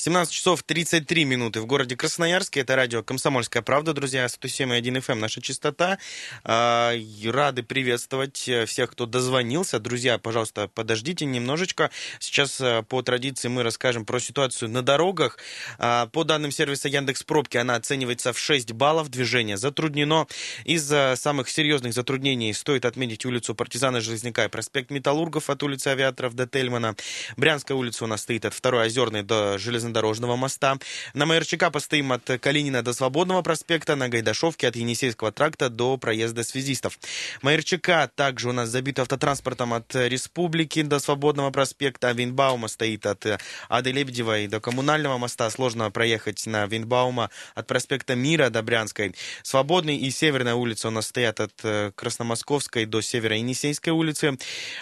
17 0.00 0.32
часов 0.32 0.62
33 0.62 1.26
минуты 1.26 1.60
в 1.60 1.66
городе 1.66 1.94
Красноярске. 1.94 2.60
Это 2.60 2.74
радио 2.74 3.02
«Комсомольская 3.02 3.62
правда», 3.62 3.92
друзья, 3.92 4.24
107,1 4.24 4.96
FM, 4.96 5.12
эм, 5.12 5.20
наша 5.20 5.42
частота. 5.42 5.98
А, 6.42 6.94
рады 7.26 7.62
приветствовать 7.62 8.48
всех, 8.66 8.92
кто 8.92 9.04
дозвонился. 9.04 9.78
Друзья, 9.78 10.16
пожалуйста, 10.16 10.68
подождите 10.68 11.26
немножечко. 11.26 11.90
Сейчас 12.18 12.62
э, 12.62 12.82
по 12.88 13.02
традиции 13.02 13.48
мы 13.48 13.62
расскажем 13.62 14.06
про 14.06 14.20
ситуацию 14.20 14.70
на 14.70 14.80
дорогах. 14.80 15.36
А, 15.78 16.06
по 16.06 16.24
данным 16.24 16.50
сервиса 16.50 16.88
Яндекс 16.88 17.22
Пробки, 17.22 17.58
она 17.58 17.74
оценивается 17.74 18.32
в 18.32 18.38
6 18.38 18.72
баллов. 18.72 19.10
Движение 19.10 19.58
затруднено. 19.58 20.26
Из 20.64 20.90
самых 21.20 21.50
серьезных 21.50 21.92
затруднений 21.92 22.54
стоит 22.54 22.86
отметить 22.86 23.26
улицу 23.26 23.54
Партизана 23.54 24.00
Железняка 24.00 24.46
и 24.46 24.48
проспект 24.48 24.90
Металлургов 24.90 25.50
от 25.50 25.62
улицы 25.62 25.88
Авиаторов 25.88 26.34
до 26.34 26.46
Тельмана. 26.46 26.96
Брянская 27.36 27.76
улица 27.76 28.04
у 28.04 28.06
нас 28.06 28.22
стоит 28.22 28.46
от 28.46 28.58
2 28.58 28.84
Озерной 28.84 29.22
до 29.24 29.58
Железнодорожной 29.58 29.89
железнодорожного 29.90 30.36
моста. 30.36 30.78
На 31.14 31.26
МРЧК 31.26 31.70
постоим 31.72 32.12
от 32.12 32.22
Калинина 32.40 32.82
до 32.82 32.92
Свободного 32.92 33.42
проспекта, 33.42 33.96
на 33.96 34.08
Гайдашовке 34.08 34.68
от 34.68 34.76
Енисейского 34.76 35.32
тракта 35.32 35.68
до 35.68 35.96
проезда 35.96 36.44
связистов. 36.44 36.98
МРЧК 37.42 38.08
также 38.14 38.48
у 38.48 38.52
нас 38.52 38.68
забит 38.68 38.98
автотранспортом 38.98 39.74
от 39.74 39.94
Республики 39.94 40.82
до 40.82 41.00
Свободного 41.00 41.50
проспекта, 41.50 42.12
Винбаума 42.12 42.68
стоит 42.68 43.06
от 43.06 43.26
Ады 43.68 43.92
Лебедевой 43.92 44.46
до 44.46 44.60
Коммунального 44.60 45.18
моста. 45.18 45.50
Сложно 45.50 45.90
проехать 45.90 46.46
на 46.46 46.66
Винбаума 46.66 47.30
от 47.54 47.66
проспекта 47.66 48.14
Мира 48.14 48.50
до 48.50 48.62
Брянской. 48.62 49.14
Свободный 49.42 49.96
и 49.96 50.10
Северная 50.10 50.54
улица 50.54 50.88
у 50.88 50.90
нас 50.90 51.06
стоят 51.06 51.40
от 51.40 51.52
э, 51.62 51.92
Красномосковской 51.94 52.84
до 52.84 53.00
Северо-Енисейской 53.00 53.92
улицы. 53.92 54.38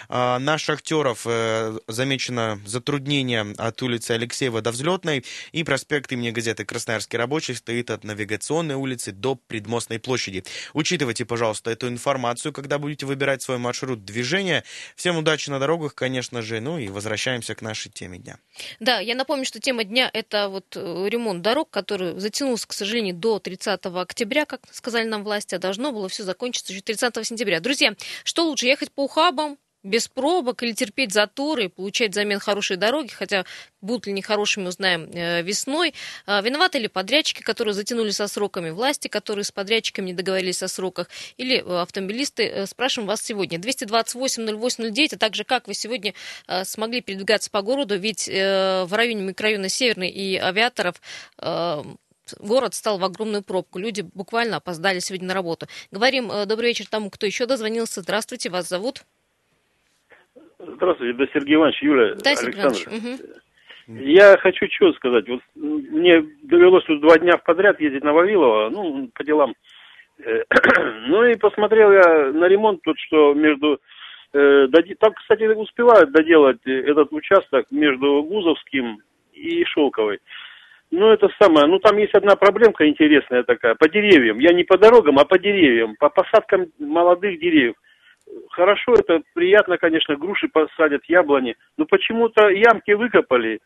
А, 0.09 0.39
на 0.39 0.57
Шахтеров 0.57 1.21
э, 1.25 1.77
замечено 1.87 2.59
затруднение 2.65 3.53
от 3.57 3.81
улицы 3.81 4.11
Алексеева 4.11 4.61
до 4.61 4.71
Взлета 4.71 4.98
Болотной, 4.99 5.23
и 5.51 5.63
проспект 5.63 6.11
имени 6.11 6.31
газеты 6.31 6.65
«Красноярский 6.65 7.17
рабочий» 7.17 7.55
стоит 7.55 7.89
от 7.89 8.03
Навигационной 8.03 8.75
улицы 8.75 9.11
до 9.11 9.35
Предмостной 9.35 9.99
площади. 9.99 10.43
Учитывайте, 10.73 11.25
пожалуйста, 11.25 11.71
эту 11.71 11.87
информацию, 11.87 12.51
когда 12.51 12.77
будете 12.77 13.05
выбирать 13.05 13.41
свой 13.41 13.57
маршрут 13.57 14.03
движения. 14.03 14.63
Всем 14.95 15.17
удачи 15.17 15.49
на 15.49 15.59
дорогах, 15.59 15.95
конечно 15.95 16.41
же, 16.41 16.59
ну 16.59 16.77
и 16.77 16.89
возвращаемся 16.89 17.55
к 17.55 17.61
нашей 17.61 17.89
теме 17.91 18.19
дня. 18.19 18.39
Да, 18.79 18.99
я 18.99 19.15
напомню, 19.15 19.45
что 19.45 19.59
тема 19.59 19.83
дня– 19.83 20.09
это 20.13 20.49
вот 20.49 20.75
э, 20.75 21.07
ремонт 21.09 21.41
дорог, 21.41 21.69
который 21.69 22.19
затянулся, 22.19 22.67
к 22.67 22.73
сожалению, 22.73 23.15
до 23.15 23.39
30 23.39 23.85
октября, 23.85 24.45
как 24.45 24.61
сказали 24.71 25.07
нам 25.07 25.23
власти, 25.23 25.55
а 25.55 25.59
должно 25.59 25.91
было 25.91 26.09
все 26.09 26.23
закончиться 26.23 26.73
еще 26.73 26.81
30 26.81 27.25
сентября. 27.25 27.59
Друзья, 27.59 27.95
что 28.23 28.45
лучше, 28.45 28.65
ехать 28.65 28.91
по 28.91 29.05
ухабам, 29.05 29.57
без 29.83 30.07
пробок 30.07 30.63
или 30.63 30.73
терпеть 30.73 31.13
заторы 31.13 31.69
получать 31.69 32.11
взамен 32.11 32.39
хорошие 32.39 32.77
дороги, 32.77 33.09
хотя 33.09 33.45
будут 33.81 34.07
ли 34.07 34.13
нехорошими, 34.13 34.67
узнаем 34.67 35.09
э, 35.13 35.41
весной. 35.41 35.93
А, 36.25 36.41
виноваты 36.41 36.79
ли 36.79 36.87
подрядчики, 36.87 37.41
которые 37.41 37.73
затянули 37.73 38.11
со 38.11 38.27
сроками, 38.27 38.71
власти, 38.71 39.07
которые 39.07 39.45
с 39.45 39.51
подрядчиками 39.51 40.07
не 40.07 40.13
договорились 40.13 40.61
о 40.63 40.67
сроках, 40.67 41.07
или 41.37 41.57
э, 41.57 41.81
автомобилисты? 41.81 42.43
Э, 42.43 42.65
спрашиваем 42.65 43.07
вас 43.07 43.21
сегодня. 43.21 43.57
228-08-09, 43.57 45.15
а 45.15 45.17
также 45.17 45.43
как 45.43 45.67
вы 45.67 45.73
сегодня 45.73 46.13
смогли 46.63 47.01
передвигаться 47.01 47.49
по 47.49 47.61
городу, 47.61 47.97
ведь 47.97 48.27
в 48.27 48.89
районе 48.91 49.21
микрорайона 49.21 49.69
Северный 49.69 50.09
и 50.09 50.37
Авиаторов 50.37 51.01
город 52.39 52.73
стал 52.73 52.97
в 52.97 53.03
огромную 53.03 53.43
пробку. 53.43 53.79
Люди 53.79 54.01
буквально 54.01 54.57
опоздали 54.57 54.99
сегодня 54.99 55.29
на 55.29 55.33
работу. 55.33 55.67
Говорим 55.91 56.29
добрый 56.47 56.69
вечер 56.69 56.87
тому, 56.87 57.09
кто 57.09 57.25
еще 57.25 57.45
дозвонился. 57.45 58.01
Здравствуйте, 58.01 58.49
вас 58.49 58.67
зовут? 58.67 59.03
Здравствуйте, 60.59 61.17
да, 61.17 61.25
Сергей 61.33 61.55
Иванович, 61.55 61.81
Юля, 61.81 62.15
да, 62.15 62.31
Александр. 62.31 62.79
Угу. 62.87 63.97
Я 64.01 64.37
хочу 64.37 64.67
что 64.69 64.91
сказать. 64.93 65.27
Вот 65.27 65.41
мне 65.55 66.21
довелось 66.43 66.83
тут 66.83 67.01
два 67.01 67.17
дня 67.17 67.37
подряд 67.37 67.79
ездить 67.79 68.03
на 68.03 68.13
Вавилова, 68.13 68.69
ну, 68.69 69.09
по 69.15 69.23
делам. 69.23 69.55
Э, 70.23 70.43
ну 71.07 71.23
и 71.23 71.35
посмотрел 71.35 71.91
я 71.91 72.31
на 72.33 72.45
ремонт 72.47 72.81
тут, 72.83 72.99
что 72.99 73.33
между... 73.33 73.79
Э, 74.33 74.67
там, 74.99 75.13
кстати, 75.13 75.45
успевают 75.45 76.11
доделать 76.11 76.59
этот 76.65 77.13
участок 77.13 77.65
между 77.71 78.21
Гузовским 78.23 78.99
и 79.31 79.63
Шелковой. 79.63 80.19
Ну, 80.91 81.09
это 81.09 81.29
самое, 81.41 81.67
ну, 81.67 81.79
там 81.79 81.97
есть 81.97 82.13
одна 82.15 82.35
проблемка 82.35 82.87
интересная 82.87 83.43
такая, 83.43 83.75
по 83.75 83.87
деревьям. 83.87 84.39
Я 84.39 84.53
не 84.53 84.63
по 84.65 84.77
дорогам, 84.77 85.19
а 85.19 85.25
по 85.25 85.39
деревьям, 85.39 85.95
по 85.97 86.09
посадкам 86.09 86.67
молодых 86.79 87.39
деревьев 87.39 87.75
хорошо, 88.51 88.93
это 88.93 89.21
приятно, 89.33 89.77
конечно, 89.77 90.15
груши 90.15 90.47
посадят, 90.47 91.03
яблони, 91.05 91.55
но 91.77 91.85
почему-то 91.85 92.49
ямки 92.49 92.91
выкопали, 92.91 93.59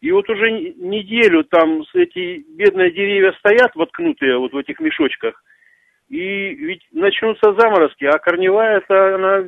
и 0.00 0.12
вот 0.12 0.28
уже 0.28 0.50
неделю 0.50 1.44
там 1.44 1.82
эти 1.94 2.44
бедные 2.56 2.90
деревья 2.90 3.32
стоят 3.38 3.74
воткнутые 3.74 4.38
вот 4.38 4.52
в 4.52 4.56
этих 4.56 4.80
мешочках, 4.80 5.42
и 6.08 6.54
ведь 6.54 6.82
начнутся 6.92 7.52
заморозки, 7.58 8.04
а 8.04 8.18
корневая 8.18 8.78
это 8.78 9.14
она 9.14 9.44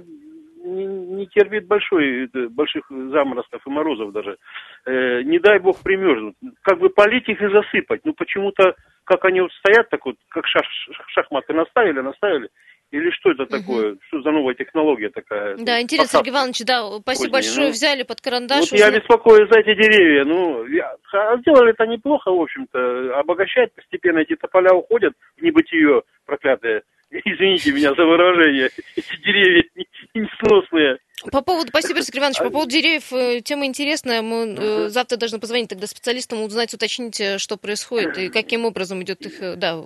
не, 0.65 1.27
терпит 1.29 1.67
большой, 1.67 2.29
больших 2.51 2.85
заморозков 2.89 3.67
и 3.67 3.71
морозов 3.71 4.13
даже. 4.13 4.37
Э, 4.85 5.23
не 5.23 5.39
дай 5.39 5.59
бог 5.59 5.83
примерзнут. 5.83 6.35
Как 6.63 6.79
бы 6.79 6.91
полить 6.91 7.29
их 7.29 7.41
и 7.41 7.49
засыпать. 7.49 8.01
Ну 8.05 8.13
почему-то, 8.13 8.75
как 9.05 9.25
они 9.25 9.41
вот 9.41 9.53
стоят, 9.53 9.89
так 9.89 10.05
вот, 10.05 10.17
как 10.29 10.47
шах, 10.47 10.65
шахматы 11.09 11.53
наставили, 11.53 12.01
наставили, 12.01 12.49
или 12.91 13.11
что 13.11 13.33
это 13.33 13.47
такое? 13.47 13.93
Угу. 13.93 14.01
Что 14.09 14.23
за 14.23 14.31
новая 14.31 14.55
технология 14.55 15.11
такая? 15.11 15.57
Да, 15.59 15.81
интересно, 15.81 16.05
Посадка. 16.05 16.25
Сергей 16.25 16.33
Иванович, 16.33 16.59
да, 16.65 16.81
спасибо 16.81 17.03
Позднее, 17.05 17.31
большое, 17.31 17.67
ну, 17.67 17.73
взяли 17.73 18.03
под 18.03 18.21
карандаш. 18.21 18.61
Вот 18.61 18.73
уже... 18.73 18.83
я 18.83 18.91
беспокоюсь 18.91 19.49
за 19.51 19.61
эти 19.61 19.75
деревья. 19.75 20.25
Ну, 20.25 20.67
я... 20.67 20.97
сделали 21.41 21.71
это 21.71 21.87
неплохо, 21.87 22.31
в 22.31 22.41
общем-то. 22.41 23.19
Обогащать 23.19 23.75
постепенно 23.75 24.19
эти 24.21 24.37
тополя 24.37 24.73
уходят 24.73 25.13
в 25.37 25.43
небытие 25.43 26.03
проклятые. 26.25 26.83
Извините 27.11 27.73
меня 27.73 27.95
за 27.95 28.05
выражение. 28.05 28.71
Эти 28.97 29.17
деревья 29.23 29.65
несносные. 30.15 30.99
По 31.33 31.43
поводу, 31.43 31.69
спасибо, 31.69 32.03
Сергей 32.03 32.21
Иванович, 32.21 32.39
по 32.39 32.51
поводу 32.51 32.71
деревьев, 32.71 33.13
э, 33.13 33.41
тема 33.41 33.67
интересная. 33.67 34.23
Мы 34.23 34.37
uh 34.55 34.89
завтра 34.89 35.17
должны 35.17 35.39
позвонить 35.39 35.69
тогда 35.69 35.87
специалистам, 35.87 36.43
узнать, 36.43 36.73
уточнить, 36.73 37.21
э, 37.21 37.39
что 37.39 37.57
происходит 37.57 38.17
и 38.19 38.29
каким 38.29 38.65
образом 38.65 39.03
идет 39.03 39.25
их, 39.27 39.59
да, 39.59 39.83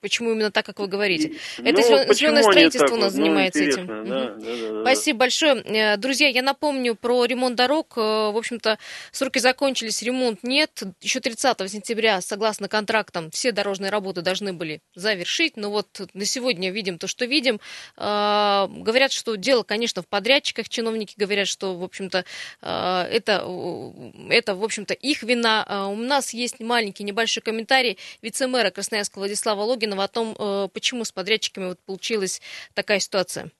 почему 0.00 0.32
именно 0.32 0.50
так, 0.50 0.64
как 0.66 0.78
вы 0.78 0.86
говорите. 0.86 1.32
Ну, 1.58 1.64
Это 1.64 2.14
зеленое 2.14 2.42
строительство 2.42 2.94
у 2.94 2.98
нас 2.98 3.14
ну, 3.14 3.22
занимается 3.22 3.62
этим. 3.62 3.86
Да, 3.86 4.00
угу. 4.00 4.08
да, 4.08 4.30
да, 4.36 4.72
да, 4.72 4.80
спасибо 4.82 5.18
большое. 5.20 5.96
Друзья, 5.96 6.28
я 6.28 6.42
напомню 6.42 6.94
про 6.94 7.24
ремонт 7.24 7.56
дорог. 7.56 7.96
В 7.96 8.36
общем-то, 8.36 8.78
сроки 9.10 9.38
закончились, 9.38 10.02
ремонт 10.02 10.42
нет. 10.42 10.82
Еще 11.00 11.20
30 11.20 11.70
сентября, 11.70 12.20
согласно 12.20 12.68
контрактам, 12.68 13.30
все 13.30 13.52
дорожные 13.52 13.90
работы 13.90 14.22
должны 14.22 14.52
были 14.52 14.80
завершить. 14.94 15.56
Но 15.56 15.70
вот 15.70 15.86
на 16.12 16.24
сегодня 16.24 16.70
видим 16.70 16.98
то, 16.98 17.06
что 17.06 17.24
видим. 17.24 17.60
Говорят, 17.96 19.12
что 19.12 19.36
дело, 19.36 19.62
конечно, 19.62 20.02
в 20.02 20.08
подрядчиках, 20.08 20.65
их 20.66 20.68
чиновники 20.68 21.14
говорят, 21.16 21.48
что, 21.48 21.76
в 21.76 21.84
общем-то, 21.84 22.24
э, 22.62 23.02
это, 23.10 23.46
это, 24.28 24.54
в 24.54 24.64
общем-то, 24.64 24.94
их 24.94 25.22
вина. 25.22 25.64
А 25.66 25.86
у 25.86 25.96
нас 25.96 26.34
есть 26.34 26.60
маленький 26.60 27.04
небольшой 27.04 27.42
комментарий 27.42 27.98
вице-мэра 28.22 28.70
Красноярского 28.70 29.20
Владислава 29.20 29.62
Логинова 29.62 30.04
о 30.04 30.08
том, 30.08 30.36
э, 30.38 30.68
почему 30.72 31.04
с 31.04 31.12
подрядчиками 31.12 31.68
вот 31.68 31.78
получилась 31.86 32.42
такая 32.74 32.98
ситуация. 32.98 33.50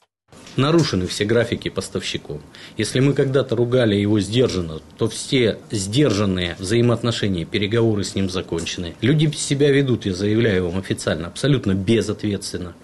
Нарушены 0.56 1.06
все 1.06 1.24
графики 1.24 1.68
поставщиков. 1.68 2.40
Если 2.76 3.00
мы 3.00 3.12
когда-то 3.12 3.56
ругали 3.56 3.94
его 3.94 4.20
сдержанно, 4.20 4.80
то 4.98 5.08
все 5.08 5.58
сдержанные 5.70 6.56
взаимоотношения, 6.58 7.44
переговоры 7.44 8.04
с 8.04 8.14
ним 8.14 8.28
закончены. 8.30 8.94
Люди 9.00 9.30
себя 9.32 9.70
ведут, 9.70 10.06
я 10.06 10.14
заявляю 10.14 10.68
вам 10.68 10.78
официально, 10.78 11.28
абсолютно 11.28 11.74
безответственно. 11.74 12.74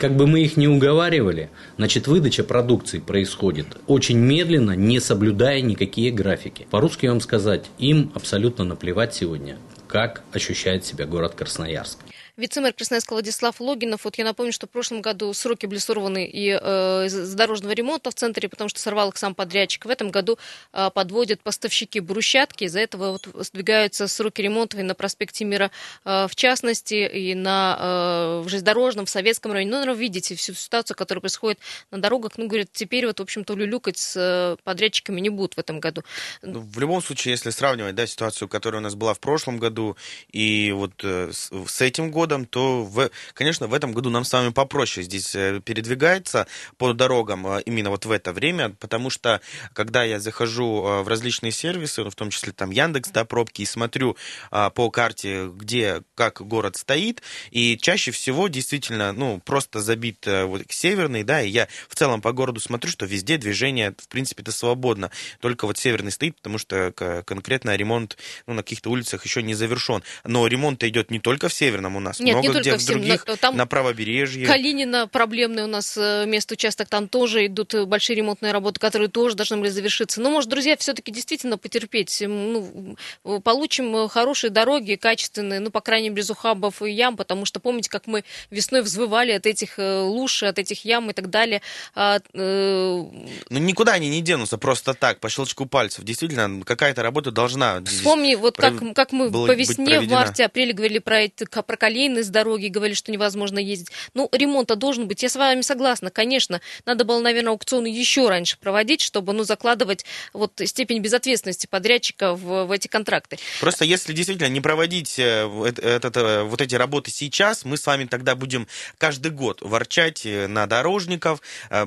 Как 0.00 0.14
бы 0.16 0.26
мы 0.26 0.40
их 0.42 0.56
не 0.56 0.68
уговаривали, 0.68 1.50
значит 1.76 2.06
выдача 2.06 2.44
продукции 2.44 2.98
происходит 2.98 3.66
очень 3.86 4.18
медленно, 4.18 4.72
не 4.72 5.00
соблюдая 5.00 5.60
никакие 5.60 6.10
графики. 6.10 6.66
По-русски 6.70 7.06
вам 7.06 7.20
сказать, 7.20 7.66
им 7.78 8.12
абсолютно 8.14 8.64
наплевать 8.64 9.14
сегодня, 9.14 9.56
как 9.88 10.22
ощущает 10.32 10.84
себя 10.84 11.06
город 11.06 11.34
Красноярск. 11.34 11.98
Вице-мэр 12.38 12.72
Красноярска 12.72 13.12
Владислав 13.12 13.60
Логинов. 13.60 14.04
Вот 14.04 14.16
я 14.16 14.24
напомню, 14.24 14.52
что 14.52 14.66
в 14.66 14.70
прошлом 14.70 15.02
году 15.02 15.34
сроки 15.34 15.66
были 15.66 15.78
сорваны 15.78 16.26
и 16.26 16.58
э, 16.58 17.06
из 17.06 17.34
дорожного 17.34 17.72
ремонта 17.72 18.10
в 18.10 18.14
центре, 18.14 18.48
потому 18.48 18.70
что 18.70 18.80
сорвал 18.80 19.10
их 19.10 19.18
сам 19.18 19.34
подрядчик. 19.34 19.84
В 19.84 19.90
этом 19.90 20.10
году 20.10 20.38
э, 20.72 20.88
подводят 20.94 21.42
поставщики 21.42 22.00
брусчатки. 22.00 22.64
Из-за 22.64 22.80
этого 22.80 23.12
вот 23.12 23.28
сдвигаются 23.44 24.08
сроки 24.08 24.40
ремонта 24.40 24.78
и 24.78 24.82
на 24.82 24.94
проспекте 24.94 25.44
Мира 25.44 25.70
э, 26.06 26.26
в 26.26 26.34
частности, 26.34 27.06
и 27.06 27.34
на 27.34 27.76
э, 27.78 28.42
в 28.46 28.48
железнодорожном, 28.48 29.04
в 29.04 29.10
Советском 29.10 29.52
районе. 29.52 29.70
Ну, 29.70 29.76
наверное, 29.80 30.00
видите 30.00 30.34
всю 30.34 30.54
ситуацию, 30.54 30.96
которая 30.96 31.20
происходит 31.20 31.58
на 31.90 31.98
дорогах. 31.98 32.32
Ну, 32.38 32.46
говорят, 32.46 32.68
теперь 32.72 33.06
вот, 33.06 33.18
в 33.18 33.22
общем-то, 33.22 33.52
люлюкать 33.54 33.98
с 33.98 34.16
э, 34.16 34.56
подрядчиками 34.64 35.20
не 35.20 35.28
будут 35.28 35.56
в 35.56 35.58
этом 35.58 35.80
году. 35.80 36.02
Ну, 36.40 36.60
в 36.60 36.78
любом 36.78 37.02
случае, 37.02 37.32
если 37.32 37.50
сравнивать 37.50 37.94
да, 37.94 38.06
ситуацию, 38.06 38.48
которая 38.48 38.80
у 38.80 38.82
нас 38.82 38.94
была 38.94 39.12
в 39.12 39.20
прошлом 39.20 39.58
году, 39.58 39.98
и 40.30 40.72
вот 40.72 40.92
э, 41.04 41.30
с, 41.30 41.50
с 41.66 41.80
этим 41.82 42.10
годом, 42.10 42.21
годом, 42.22 42.44
то, 42.44 42.84
в, 42.84 43.10
конечно, 43.34 43.66
в 43.66 43.74
этом 43.74 43.92
году 43.92 44.08
нам 44.08 44.22
с 44.24 44.32
вами 44.32 44.50
попроще 44.50 45.04
здесь 45.04 45.34
э, 45.34 45.60
передвигается 45.64 46.46
по 46.76 46.92
дорогам 46.92 47.44
э, 47.48 47.62
именно 47.66 47.90
вот 47.90 48.06
в 48.06 48.12
это 48.12 48.32
время, 48.32 48.68
потому 48.78 49.10
что, 49.10 49.40
когда 49.72 50.04
я 50.04 50.20
захожу 50.20 50.86
э, 50.86 51.02
в 51.02 51.08
различные 51.08 51.50
сервисы, 51.50 52.04
ну, 52.04 52.10
в 52.10 52.14
том 52.14 52.30
числе 52.30 52.52
там 52.52 52.70
Яндекс, 52.70 53.10
да, 53.10 53.24
пробки, 53.24 53.62
и 53.62 53.66
смотрю 53.66 54.16
по 54.50 54.90
карте, 54.90 55.48
где, 55.48 56.02
как 56.14 56.42
город 56.42 56.76
стоит, 56.76 57.22
и 57.50 57.76
чаще 57.76 58.12
всего 58.12 58.46
действительно, 58.46 59.12
ну, 59.12 59.40
просто 59.44 59.80
забит 59.80 60.26
вот 60.26 60.62
северный, 60.68 61.24
да, 61.24 61.42
и 61.42 61.48
я 61.48 61.66
в 61.88 61.96
целом 61.96 62.20
по 62.20 62.32
городу 62.32 62.60
смотрю, 62.60 62.90
что 62.90 63.06
везде 63.06 63.36
движение, 63.36 63.94
в 63.98 64.08
принципе-то, 64.08 64.52
свободно, 64.52 65.10
только 65.40 65.66
вот 65.66 65.78
северный 65.78 66.12
стоит, 66.12 66.36
потому 66.36 66.58
что 66.58 66.92
конкретно 67.26 67.74
ремонт, 67.76 68.16
ну, 68.46 68.54
на 68.54 68.62
каких-то 68.62 68.90
улицах 68.90 69.24
еще 69.24 69.42
не 69.42 69.54
завершен, 69.54 70.02
но 70.24 70.46
ремонт 70.46 70.84
идет 70.84 71.10
не 71.10 71.18
только 71.18 71.48
в 71.48 71.54
северном 71.54 71.96
у 71.96 72.00
нас, 72.00 72.11
нет, 72.20 72.34
много 72.36 72.48
не 72.48 72.60
где 72.60 72.70
только 72.70 72.82
в 72.82 72.86
других, 72.86 73.26
на, 73.26 73.36
там 73.36 73.56
на 73.56 73.66
правобережье. 73.66 74.46
Калинина 74.46 75.06
проблемный 75.06 75.64
у 75.64 75.66
нас 75.66 75.96
э, 75.96 76.24
место 76.26 76.54
участок, 76.54 76.88
там 76.88 77.08
тоже 77.08 77.46
идут 77.46 77.74
э, 77.74 77.84
большие 77.84 78.16
ремонтные 78.16 78.52
работы, 78.52 78.80
которые 78.80 79.08
тоже 79.08 79.36
должны 79.36 79.58
были 79.58 79.68
завершиться. 79.68 80.20
Но, 80.20 80.30
может, 80.30 80.50
друзья, 80.50 80.76
все-таки 80.76 81.10
действительно 81.12 81.58
потерпеть. 81.58 82.22
Ну, 82.26 82.96
получим 83.42 83.94
э, 83.96 84.08
хорошие 84.08 84.50
дороги, 84.50 84.94
качественные, 84.94 85.60
ну, 85.60 85.70
по 85.70 85.80
крайней 85.80 86.08
мере, 86.10 86.22
без 86.22 86.30
ухабов 86.30 86.82
и 86.82 86.90
ям, 86.90 87.16
потому 87.16 87.44
что 87.44 87.60
помните, 87.60 87.90
как 87.90 88.06
мы 88.06 88.24
весной 88.50 88.82
взвывали 88.82 89.32
от 89.32 89.46
этих 89.46 89.78
луж, 89.78 90.42
от 90.42 90.58
этих 90.58 90.84
ям 90.84 91.10
и 91.10 91.12
так 91.12 91.30
далее. 91.30 91.62
А, 91.94 92.18
э... 92.32 93.04
Ну, 93.50 93.58
никуда 93.58 93.92
они 93.92 94.08
не 94.08 94.20
денутся 94.20 94.58
просто 94.58 94.94
так, 94.94 95.20
по 95.20 95.28
щелчку 95.28 95.66
пальцев. 95.66 96.04
Действительно, 96.04 96.64
какая-то 96.64 97.02
работа 97.02 97.30
должна 97.30 97.82
Вспомни, 97.84 98.34
вот 98.34 98.56
как, 98.56 98.74
как 98.94 99.12
мы 99.12 99.30
по 99.30 99.52
весне, 99.52 100.00
в 100.00 100.08
марте-апреле 100.08 100.72
говорили 100.72 100.98
про, 100.98 101.28
про 101.62 101.76
колейные 101.76 102.01
машины 102.02 102.22
с 102.22 102.28
дороги, 102.28 102.66
говорили, 102.66 102.96
что 102.96 103.12
невозможно 103.12 103.58
ездить. 103.58 103.88
Ну, 104.14 104.28
ремонт-то 104.32 104.76
должен 104.76 105.08
быть. 105.08 105.22
Я 105.22 105.28
с 105.28 105.36
вами 105.36 105.62
согласна, 105.62 106.10
конечно. 106.10 106.60
Надо 106.86 107.04
было, 107.04 107.20
наверное, 107.20 107.52
аукционы 107.52 107.86
еще 107.86 108.28
раньше 108.28 108.58
проводить, 108.58 109.00
чтобы, 109.00 109.32
ну, 109.32 109.44
закладывать 109.44 110.04
вот 110.32 110.60
степень 110.64 111.00
безответственности 111.00 111.66
подрядчика 111.66 112.34
в, 112.34 112.64
в 112.64 112.70
эти 112.70 112.88
контракты. 112.88 113.38
Просто 113.60 113.84
если 113.84 114.12
действительно 114.12 114.48
не 114.48 114.60
проводить 114.60 115.18
э, 115.18 115.48
этот, 115.82 116.16
э, 116.16 116.42
вот 116.42 116.60
эти 116.60 116.74
работы 116.74 117.10
сейчас, 117.10 117.64
мы 117.64 117.76
с 117.76 117.86
вами 117.86 118.04
тогда 118.04 118.34
будем 118.34 118.66
каждый 118.98 119.30
год 119.30 119.60
ворчать 119.62 120.26
э, 120.26 120.46
на 120.46 120.66
дорожников. 120.66 121.40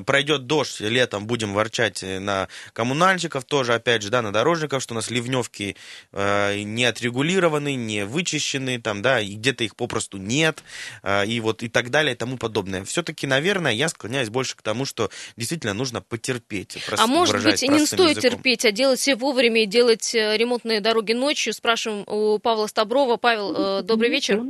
Пройдет 0.06 0.46
дождь, 0.46 0.80
летом 0.80 1.26
будем 1.26 1.54
ворчать 1.54 2.02
на 2.02 2.48
коммунальщиков 2.72 3.44
тоже, 3.44 3.74
опять 3.74 4.02
же, 4.02 4.10
да, 4.10 4.22
на 4.22 4.32
дорожников, 4.32 4.82
что 4.82 4.94
у 4.94 4.96
нас 4.96 5.10
ливневки 5.10 5.76
не 6.12 6.84
отрегулированы, 6.84 7.74
не 7.74 8.04
вычищены, 8.04 8.80
там, 8.80 9.02
да, 9.02 9.20
и 9.20 9.34
где-то 9.34 9.64
их 9.64 9.76
попросту 9.76 10.05
попросту 10.06 10.18
нет, 10.18 10.62
а, 11.02 11.24
и 11.24 11.40
вот 11.40 11.62
и 11.62 11.68
так 11.68 11.90
далее 11.90 12.14
и 12.14 12.16
тому 12.16 12.36
подобное. 12.36 12.84
Все-таки, 12.84 13.26
наверное, 13.26 13.72
я 13.72 13.88
склоняюсь 13.88 14.28
больше 14.28 14.56
к 14.56 14.62
тому, 14.62 14.84
что 14.84 15.10
действительно 15.36 15.74
нужно 15.74 16.00
потерпеть. 16.00 16.78
А 16.96 17.06
может 17.06 17.42
быть, 17.42 17.62
не 17.62 17.86
стоит 17.86 18.16
языком. 18.16 18.30
терпеть, 18.30 18.64
а 18.64 18.72
делать 18.72 19.00
все 19.00 19.16
вовремя 19.16 19.62
и 19.62 19.66
делать 19.66 20.14
э, 20.14 20.36
ремонтные 20.36 20.80
дороги 20.80 21.12
ночью? 21.12 21.52
Спрашиваем 21.52 22.04
у 22.06 22.38
Павла 22.38 22.66
Стаброва. 22.66 23.16
Павел, 23.16 23.80
э, 23.80 23.82
добрый 23.82 24.10
вечер. 24.10 24.42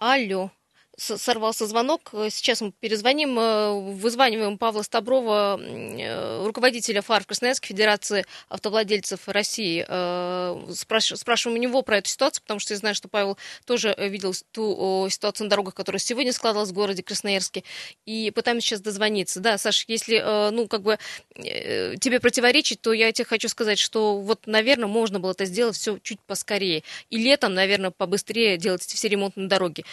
Алло 0.00 0.50
сорвался 0.96 1.66
звонок. 1.66 2.12
Сейчас 2.30 2.60
мы 2.60 2.72
перезвоним. 2.72 3.38
Э, 3.38 3.72
вызваниваем 3.72 4.58
Павла 4.58 4.82
Стаброва, 4.82 5.60
э, 5.60 6.46
руководителя 6.46 7.02
ФАР 7.02 7.24
Красноярской 7.24 7.68
Федерации 7.68 8.24
автовладельцев 8.48 9.28
России. 9.28 9.84
Э, 9.88 10.64
спрашиваем 10.70 11.58
у 11.58 11.62
него 11.62 11.82
про 11.82 11.98
эту 11.98 12.08
ситуацию, 12.08 12.42
потому 12.42 12.60
что 12.60 12.74
я 12.74 12.78
знаю, 12.78 12.94
что 12.94 13.08
Павел 13.08 13.36
тоже 13.64 13.94
видел 13.98 14.34
ту 14.52 15.08
ситуацию 15.10 15.46
на 15.46 15.50
дорогах, 15.50 15.74
которая 15.74 16.00
сегодня 16.00 16.32
складывалась 16.32 16.70
в 16.70 16.74
городе 16.74 17.02
Красноярске. 17.02 17.64
И 18.06 18.30
пытаемся 18.30 18.68
сейчас 18.68 18.80
дозвониться. 18.80 19.40
Да, 19.40 19.58
Саш, 19.58 19.84
если, 19.88 20.50
ну, 20.50 20.68
как 20.68 20.82
бы 20.82 20.98
тебе 21.34 22.20
противоречить, 22.20 22.80
то 22.80 22.92
я 22.92 23.12
тебе 23.12 23.24
хочу 23.24 23.48
сказать, 23.48 23.78
что 23.78 24.18
вот, 24.18 24.46
наверное, 24.46 24.86
можно 24.88 25.20
было 25.20 25.32
это 25.32 25.44
сделать 25.44 25.76
все 25.76 25.98
чуть 25.98 26.20
поскорее. 26.20 26.82
И 27.10 27.18
летом, 27.18 27.54
наверное, 27.54 27.90
побыстрее 27.90 28.56
делать 28.56 28.82
все 28.82 29.08
ремонтные 29.08 29.48
дороги 29.48 29.84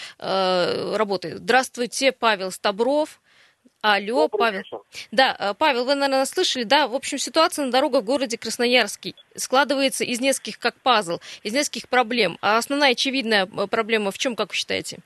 работает. 0.97 1.37
Здравствуйте, 1.37 2.11
Павел 2.11 2.51
Стабров. 2.51 3.19
Алло, 3.81 4.27
Добрый 4.27 4.39
Павел. 4.39 4.59
Вечер. 4.59 4.79
Да, 5.11 5.35
э, 5.39 5.53
Павел, 5.57 5.85
вы, 5.85 5.95
наверное, 5.95 6.25
слышали, 6.25 6.63
да? 6.63 6.87
В 6.87 6.93
общем, 6.93 7.17
ситуация 7.17 7.65
на 7.65 7.71
дорогах 7.71 8.03
в 8.03 8.05
городе 8.05 8.37
Красноярский 8.37 9.15
складывается 9.35 10.03
из 10.03 10.21
нескольких, 10.21 10.59
как 10.59 10.75
пазл, 10.75 11.19
из 11.41 11.53
нескольких 11.53 11.89
проблем. 11.89 12.37
А 12.41 12.57
основная 12.57 12.91
очевидная 12.91 13.45
э, 13.45 13.67
проблема 13.67 14.11
в 14.11 14.17
чем, 14.19 14.35
как 14.35 14.49
вы 14.49 14.55
считаете? 14.55 14.99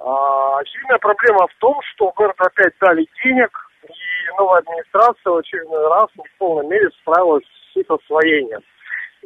А, 0.00 0.58
очевидная 0.58 0.98
проблема 0.98 1.46
в 1.46 1.54
том, 1.60 1.80
что 1.94 2.12
город 2.16 2.36
опять 2.38 2.74
дали 2.80 3.06
денег, 3.22 3.50
и 3.84 4.36
новая 4.36 4.58
администрация 4.58 5.30
в 5.30 5.36
очередной 5.36 5.88
раз 5.88 6.08
не 6.16 6.24
в 6.26 6.38
полной 6.38 6.66
мере 6.66 6.90
справилась 7.00 7.44
с 7.72 7.76
их 7.76 7.86
освоением. 7.88 8.60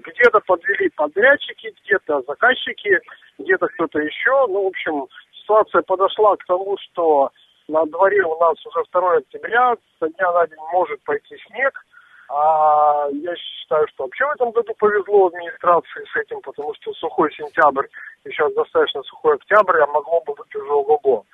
Где-то 0.05 0.41
подвели 0.47 0.89
подрядчики, 0.91 1.75
где-то 1.85 2.23
заказчики, 2.27 3.01
где-то 3.39 3.67
кто-то 3.69 3.99
еще. 3.99 4.47
Ну, 4.49 4.65
в 4.65 4.67
общем, 4.69 5.07
ситуация 5.33 5.83
подошла 5.83 6.37
к 6.37 6.45
тому, 6.47 6.77
что 6.79 7.31
на 7.69 7.85
дворе 7.87 8.23
у 8.23 8.39
нас 8.39 8.55
уже 8.67 8.83
2 8.93 9.17
октября, 9.17 9.75
со 9.99 10.09
дня 10.09 10.33
на 10.33 10.47
день 10.47 10.59
может 10.73 11.03
пойти 11.03 11.37
снег. 11.49 11.85
А 12.31 13.09
я 13.11 13.35
считаю, 13.37 13.87
что 13.89 14.05
вообще 14.05 14.27
в 14.27 14.33
этом 14.33 14.51
году 14.51 14.75
повезло 14.79 15.29
администрации 15.29 16.05
с 16.13 16.17
этим, 16.17 16.41
потому 16.43 16.75
что 16.75 16.93
сухой 16.93 17.33
сентябрь, 17.33 17.87
сейчас 18.25 18.53
достаточно 18.53 19.03
сухой 19.05 19.37
октябрь, 19.37 19.81
а 19.81 19.87
могло 19.87 20.21
бы 20.21 20.35
быть 20.35 20.55
уже 20.55 20.71
ого-го. 20.71 21.25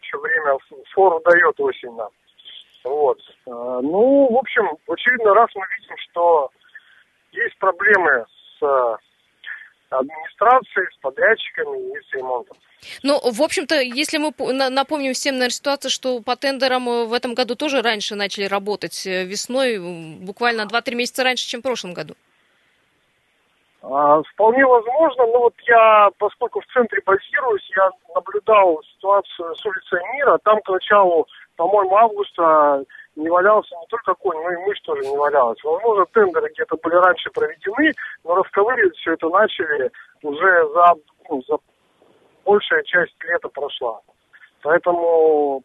Еще 0.00 0.18
время 0.18 0.56
фору 0.94 1.20
дает 1.24 1.60
осень 1.60 1.94
нам. 1.94 2.08
Вот. 2.84 3.18
А, 3.46 3.80
ну, 3.82 4.32
в 4.32 4.36
общем, 4.38 4.66
очередной 4.88 5.34
раз 5.34 5.50
мы 5.54 5.62
видим, 5.78 5.96
что 6.10 6.50
есть 7.32 7.56
проблемы 7.58 8.24
с 8.58 8.62
э, 8.62 8.96
администрацией, 9.90 10.86
с 10.92 10.96
подрядчиками 11.00 11.96
и 11.96 12.00
с 12.02 12.14
ремонтом. 12.14 12.56
Ну, 13.02 13.20
в 13.20 13.42
общем-то, 13.42 13.80
если 13.80 14.18
мы 14.18 14.32
напомним 14.70 15.12
всем, 15.12 15.34
наверное, 15.34 15.50
ситуацию, 15.50 15.90
что 15.90 16.20
по 16.20 16.36
тендерам 16.36 16.88
э, 16.88 17.04
в 17.06 17.12
этом 17.12 17.34
году 17.34 17.54
тоже 17.54 17.82
раньше 17.82 18.14
начали 18.14 18.44
работать 18.44 19.06
э, 19.06 19.24
весной, 19.24 19.78
буквально 20.20 20.62
2-3 20.62 20.94
месяца 20.94 21.24
раньше, 21.24 21.46
чем 21.46 21.60
в 21.60 21.64
прошлом 21.64 21.94
году. 21.94 22.14
А, 23.82 24.22
вполне 24.22 24.64
возможно, 24.64 25.26
но 25.26 25.38
вот 25.40 25.54
я, 25.66 26.10
поскольку 26.18 26.60
в 26.60 26.66
центре 26.72 27.00
базируюсь, 27.04 27.66
я 27.76 27.90
наблюдал 28.14 28.82
ситуацию 28.94 29.54
с 29.56 29.64
улицей 29.64 30.00
Мира, 30.14 30.38
там 30.44 30.60
к 30.60 30.68
началу, 30.68 31.26
по-моему, 31.56 31.96
августа 31.96 32.84
не 33.20 33.28
валялся 33.28 33.74
не 33.76 33.86
только 33.86 34.14
конь, 34.14 34.36
но 34.42 34.50
и 34.52 34.56
мышь 34.66 34.80
тоже 34.80 35.02
не 35.02 35.16
валялась. 35.16 35.62
Возможно, 35.62 36.06
тендеры 36.06 36.50
где-то 36.52 36.76
были 36.76 36.94
раньше 36.94 37.30
проведены, 37.30 37.92
но 38.24 38.34
расковыривать 38.34 38.96
все 38.96 39.12
это 39.12 39.28
начали 39.28 39.90
уже 40.22 40.68
за, 40.74 40.94
ну, 41.28 41.42
за 41.48 41.56
большая 42.44 42.82
часть 42.84 43.14
лета 43.24 43.48
прошла. 43.48 44.00
Поэтому 44.62 45.62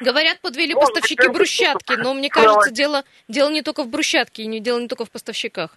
Говорят, 0.00 0.40
подвели 0.40 0.74
Может 0.74 0.94
поставщики 0.94 1.28
быть, 1.28 1.36
брусчатки, 1.36 1.94
но 1.94 2.14
мне 2.14 2.28
кажется, 2.28 2.70
дело, 2.70 3.04
дело 3.28 3.50
не 3.50 3.62
только 3.62 3.84
в 3.84 3.88
брусчатке 3.88 4.42
и 4.42 4.46
не 4.46 4.60
дело 4.60 4.80
не 4.80 4.88
только 4.88 5.04
в 5.04 5.10
поставщиках. 5.10 5.76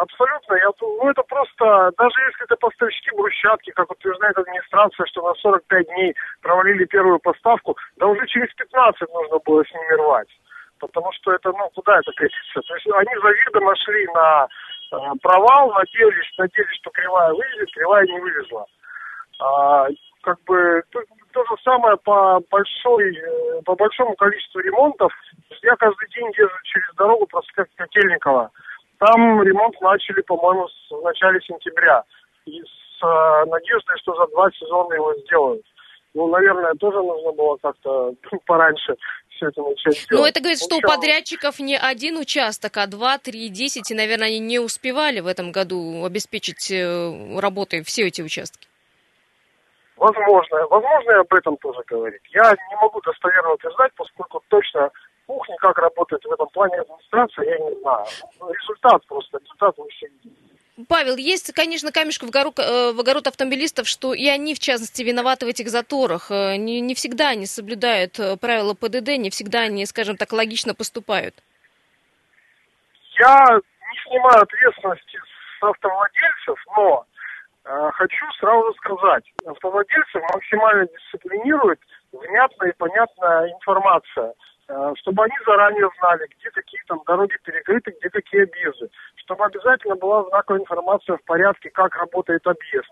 Абсолютно. 0.00 0.54
Я, 0.54 0.70
ну, 0.80 1.10
это 1.10 1.22
просто, 1.22 1.90
даже 1.96 2.20
если 2.28 2.44
это 2.44 2.56
поставщики 2.56 3.10
брусчатки, 3.16 3.70
как 3.70 3.90
утверждает 3.90 4.36
администрация, 4.38 5.06
что 5.06 5.22
на 5.22 5.34
45 5.34 5.86
дней 5.86 6.14
провалили 6.42 6.84
первую 6.86 7.18
поставку, 7.20 7.76
да 7.96 8.06
уже 8.06 8.26
через 8.26 8.52
15 8.54 9.08
нужно 9.12 9.38
было 9.44 9.64
с 9.64 9.72
ними 9.72 9.96
рвать. 9.96 10.28
Потому 10.78 11.12
что 11.12 11.32
это, 11.32 11.52
ну, 11.52 11.68
куда 11.74 11.98
это 11.98 12.12
катится? 12.12 12.60
То 12.62 12.74
есть 12.74 12.86
они 12.86 13.14
заведомо 13.22 13.76
шли 13.76 14.06
на 14.14 14.46
э, 14.46 14.96
провал, 15.22 15.72
надеялись, 15.72 16.38
надеялись, 16.38 16.78
что 16.80 16.90
кривая 16.90 17.32
вывезет, 17.32 17.74
кривая 17.74 18.06
не 18.06 18.18
вывезла. 18.18 18.66
А, 19.40 19.86
как 20.22 20.38
бы 20.44 20.82
то, 20.90 21.00
то 21.32 21.44
же 21.44 21.62
самое 21.62 21.96
по 21.98 22.40
большой, 22.50 23.14
э, 23.14 23.62
по 23.64 23.74
большому 23.74 24.14
количеству 24.16 24.60
ремонтов. 24.60 25.12
Я 25.62 25.76
каждый 25.76 26.08
день 26.08 26.30
езжу 26.36 26.56
через 26.64 26.94
дорогу 26.94 27.26
проспект 27.26 27.70
Котельникова. 27.76 28.50
Там 29.00 29.42
ремонт 29.42 29.80
начали, 29.80 30.20
по-моему, 30.20 30.68
с 30.68 31.02
начала 31.02 31.40
сентября. 31.40 32.04
И 32.44 32.60
с 32.60 33.02
э, 33.02 33.44
надеждой, 33.46 33.98
что 33.98 34.14
за 34.14 34.26
два 34.28 34.50
сезона 34.52 34.92
его 34.92 35.14
сделают. 35.20 35.64
Ну, 36.12 36.28
наверное, 36.28 36.74
тоже 36.74 36.98
нужно 36.98 37.32
было 37.32 37.56
как-то 37.62 38.12
пораньше 38.46 38.96
все 39.30 39.48
это 39.48 39.62
начать. 39.62 40.06
Ну, 40.10 40.26
это 40.26 40.40
говорит, 40.40 40.58
что 40.60 40.76
у 40.76 40.80
подрядчиков 40.82 41.60
не 41.60 41.78
один 41.78 42.18
участок, 42.18 42.76
а 42.76 42.86
два, 42.86 43.16
три, 43.16 43.48
десять, 43.48 43.90
и, 43.90 43.94
наверное, 43.94 44.28
они 44.28 44.38
не 44.38 44.58
успевали 44.58 45.20
в 45.20 45.26
этом 45.26 45.50
году 45.50 46.04
обеспечить 46.04 46.70
э, 46.70 47.38
работой 47.40 47.82
все 47.82 48.06
эти 48.06 48.20
участки. 48.20 48.68
Возможно, 49.96 50.66
возможно, 50.68 51.10
и 51.10 51.14
об 51.14 51.32
этом 51.32 51.56
тоже 51.56 51.80
говорит. 51.86 52.20
Я 52.32 52.50
не 52.50 52.76
могу 52.82 53.00
достоверно 53.00 53.52
утверждать, 53.52 53.92
поскольку 53.96 54.42
точно 54.48 54.90
кухня, 55.30 55.56
как 55.58 55.78
работает 55.78 56.24
в 56.24 56.32
этом 56.32 56.48
плане 56.48 56.76
администрация, 56.80 57.44
я 57.44 57.58
не 57.58 57.80
знаю. 57.80 58.06
Ну, 58.40 58.52
результат 58.52 59.06
просто, 59.06 59.38
результат 59.38 59.78
мы 59.78 59.88
все 59.90 60.06
видим. 60.08 60.36
Павел, 60.88 61.16
есть, 61.16 61.52
конечно, 61.52 61.92
камешка 61.92 62.26
в, 62.26 62.30
гору, 62.30 62.52
э, 62.56 62.92
в 62.92 63.00
огород 63.00 63.26
автомобилистов, 63.26 63.86
что 63.86 64.12
и 64.14 64.26
они, 64.26 64.54
в 64.54 64.58
частности, 64.58 65.02
виноваты 65.02 65.46
в 65.46 65.48
этих 65.48 65.68
заторах. 65.68 66.30
Э, 66.30 66.56
не, 66.56 66.80
не 66.80 66.94
всегда 66.94 67.28
они 67.28 67.46
соблюдают 67.46 68.18
э, 68.18 68.36
правила 68.38 68.74
ПДД, 68.74 69.18
не 69.18 69.30
всегда 69.30 69.60
они, 69.60 69.86
скажем 69.86 70.16
так, 70.16 70.32
логично 70.32 70.74
поступают. 70.74 71.34
Я 73.20 73.60
не 73.92 73.98
снимаю 74.08 74.42
ответственности 74.42 75.18
с 75.60 75.62
автовладельцев, 75.62 76.58
но 76.76 77.04
э, 77.66 77.90
хочу 77.92 78.26
сразу 78.40 78.74
сказать, 78.74 79.24
автовладельцы 79.46 80.18
максимально 80.32 80.86
дисциплинируют 80.86 81.78
внятная 82.10 82.70
и 82.70 82.76
понятная 82.76 83.52
информация– 83.52 84.32
чтобы 84.96 85.24
они 85.24 85.34
заранее 85.46 85.88
знали, 85.98 86.26
где 86.38 86.50
какие 86.50 86.80
там 86.86 87.00
дороги 87.06 87.36
перекрыты, 87.44 87.94
где 87.98 88.10
какие 88.10 88.44
объезды, 88.44 88.88
чтобы 89.16 89.44
обязательно 89.44 89.96
была 89.96 90.24
знаковая 90.24 90.60
информация 90.60 91.16
в 91.16 91.24
порядке, 91.24 91.70
как 91.70 91.94
работает 91.96 92.46
объезд, 92.46 92.90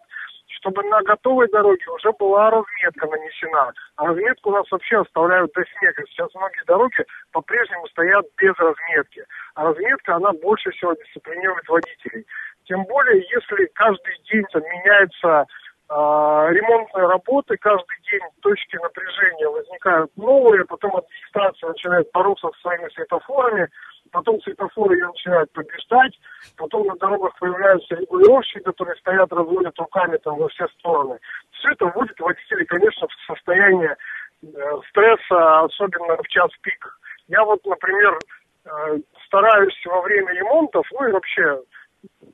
чтобы 0.58 0.82
на 0.84 1.02
готовой 1.02 1.48
дороге 1.48 1.84
уже 1.94 2.10
была 2.18 2.50
разметка 2.50 3.06
нанесена. 3.06 3.72
А 3.96 4.06
разметку 4.06 4.50
у 4.50 4.54
нас 4.54 4.70
вообще 4.70 5.00
оставляют 5.00 5.52
до 5.52 5.64
снега. 5.78 6.02
Сейчас 6.08 6.34
многие 6.34 6.64
дороги 6.66 7.04
по-прежнему 7.32 7.86
стоят 7.88 8.26
без 8.38 8.54
разметки. 8.58 9.24
А 9.54 9.64
разметка, 9.64 10.16
она 10.16 10.32
больше 10.32 10.70
всего 10.72 10.94
дисциплинирует 10.94 11.68
водителей. 11.68 12.26
Тем 12.64 12.84
более, 12.84 13.24
если 13.30 13.66
каждый 13.74 14.18
день 14.30 14.44
там 14.52 14.62
меняется 14.62 15.46
ремонтные 15.90 17.06
работы, 17.06 17.56
каждый 17.56 17.96
день 18.10 18.20
точки 18.40 18.76
напряжения 18.76 19.48
возникают 19.48 20.10
новые, 20.16 20.64
потом 20.66 20.96
администрация 20.96 21.68
начинает 21.68 22.10
бороться 22.12 22.48
со 22.48 22.60
своими 22.60 22.88
светофорами, 22.90 23.68
потом 24.12 24.40
светофоры 24.42 24.96
ее 24.96 25.06
начинают 25.06 25.50
побеждать, 25.52 26.12
потом 26.56 26.86
на 26.86 26.96
дорогах 26.96 27.32
появляются 27.38 27.94
регулировщики, 27.94 28.62
которые 28.64 28.96
стоят, 28.96 29.32
разводят 29.32 29.78
руками 29.78 30.18
там 30.18 30.36
во 30.36 30.48
все 30.48 30.68
стороны. 30.78 31.18
Все 31.52 31.70
это 31.70 31.86
вводит 31.86 32.20
водителей, 32.20 32.66
конечно, 32.66 33.08
в 33.08 33.34
состояние 33.34 33.96
э, 34.42 34.46
стресса, 34.90 35.60
особенно 35.60 36.16
в 36.22 36.28
час 36.28 36.50
пик. 36.60 36.98
Я 37.28 37.44
вот, 37.44 37.64
например, 37.64 38.18
э, 38.66 38.98
стараюсь 39.26 39.86
во 39.86 40.02
время 40.02 40.32
ремонтов, 40.32 40.86
ну 40.92 41.08
и 41.08 41.12
вообще 41.12 41.62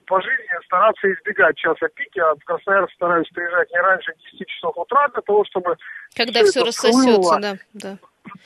по 0.07 0.21
жизни 0.21 0.65
стараться 0.65 1.13
избегать 1.13 1.57
часа 1.57 1.89
пики, 1.95 2.19
а 2.19 2.35
в 2.35 2.45
Красноярск 2.45 2.93
стараюсь 2.95 3.29
приезжать 3.29 3.71
не 3.71 3.81
раньше 3.81 4.13
10 4.33 4.49
часов 4.49 4.77
утра 4.77 5.09
для 5.09 5.23
того, 5.23 5.45
чтобы... 5.45 5.77
Когда 6.17 6.41
все, 6.43 6.51
все 6.51 6.65
рассосется, 6.65 7.39
да, 7.41 7.57
да. 7.75 7.99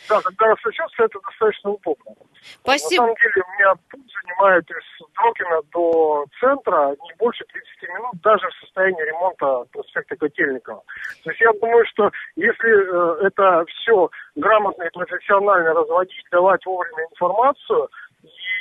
Да, 0.09 0.21
когда 0.23 0.47
рассосется, 0.47 1.05
это 1.05 1.21
достаточно 1.21 1.71
удобно. 1.71 2.15
Спасибо. 2.63 3.03
На 3.03 3.07
самом 3.07 3.17
деле, 3.17 3.45
у 3.47 3.53
меня 3.59 3.75
путь 3.91 4.13
занимает 4.23 4.71
из 4.71 5.07
Дрокина 5.15 5.61
до 5.73 6.25
центра 6.41 6.97
не 7.03 7.15
больше 7.19 7.45
30 7.45 7.95
минут, 7.95 8.21
даже 8.23 8.49
в 8.49 8.65
состоянии 8.65 9.03
ремонта 9.03 9.65
проспекта 9.73 10.17
Котельникова. 10.17 10.83
То 11.25 11.31
есть 11.31 11.41
я 11.41 11.53
думаю, 11.61 11.85
что 11.87 12.11
если 12.37 13.23
э, 13.23 13.27
это 13.27 13.65
все 13.69 14.11
грамотно 14.37 14.85
и 14.85 14.91
профессионально 14.91 15.75
разводить, 15.75 16.25
давать 16.31 16.65
вовремя 16.67 17.05
информацию, 17.11 17.89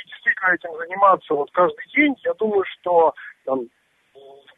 действительно 0.06 0.54
этим 0.54 0.76
заниматься 0.76 1.34
вот 1.34 1.50
каждый 1.52 1.86
день, 1.94 2.14
я 2.24 2.34
думаю, 2.34 2.64
что 2.64 3.14
там, 3.44 3.60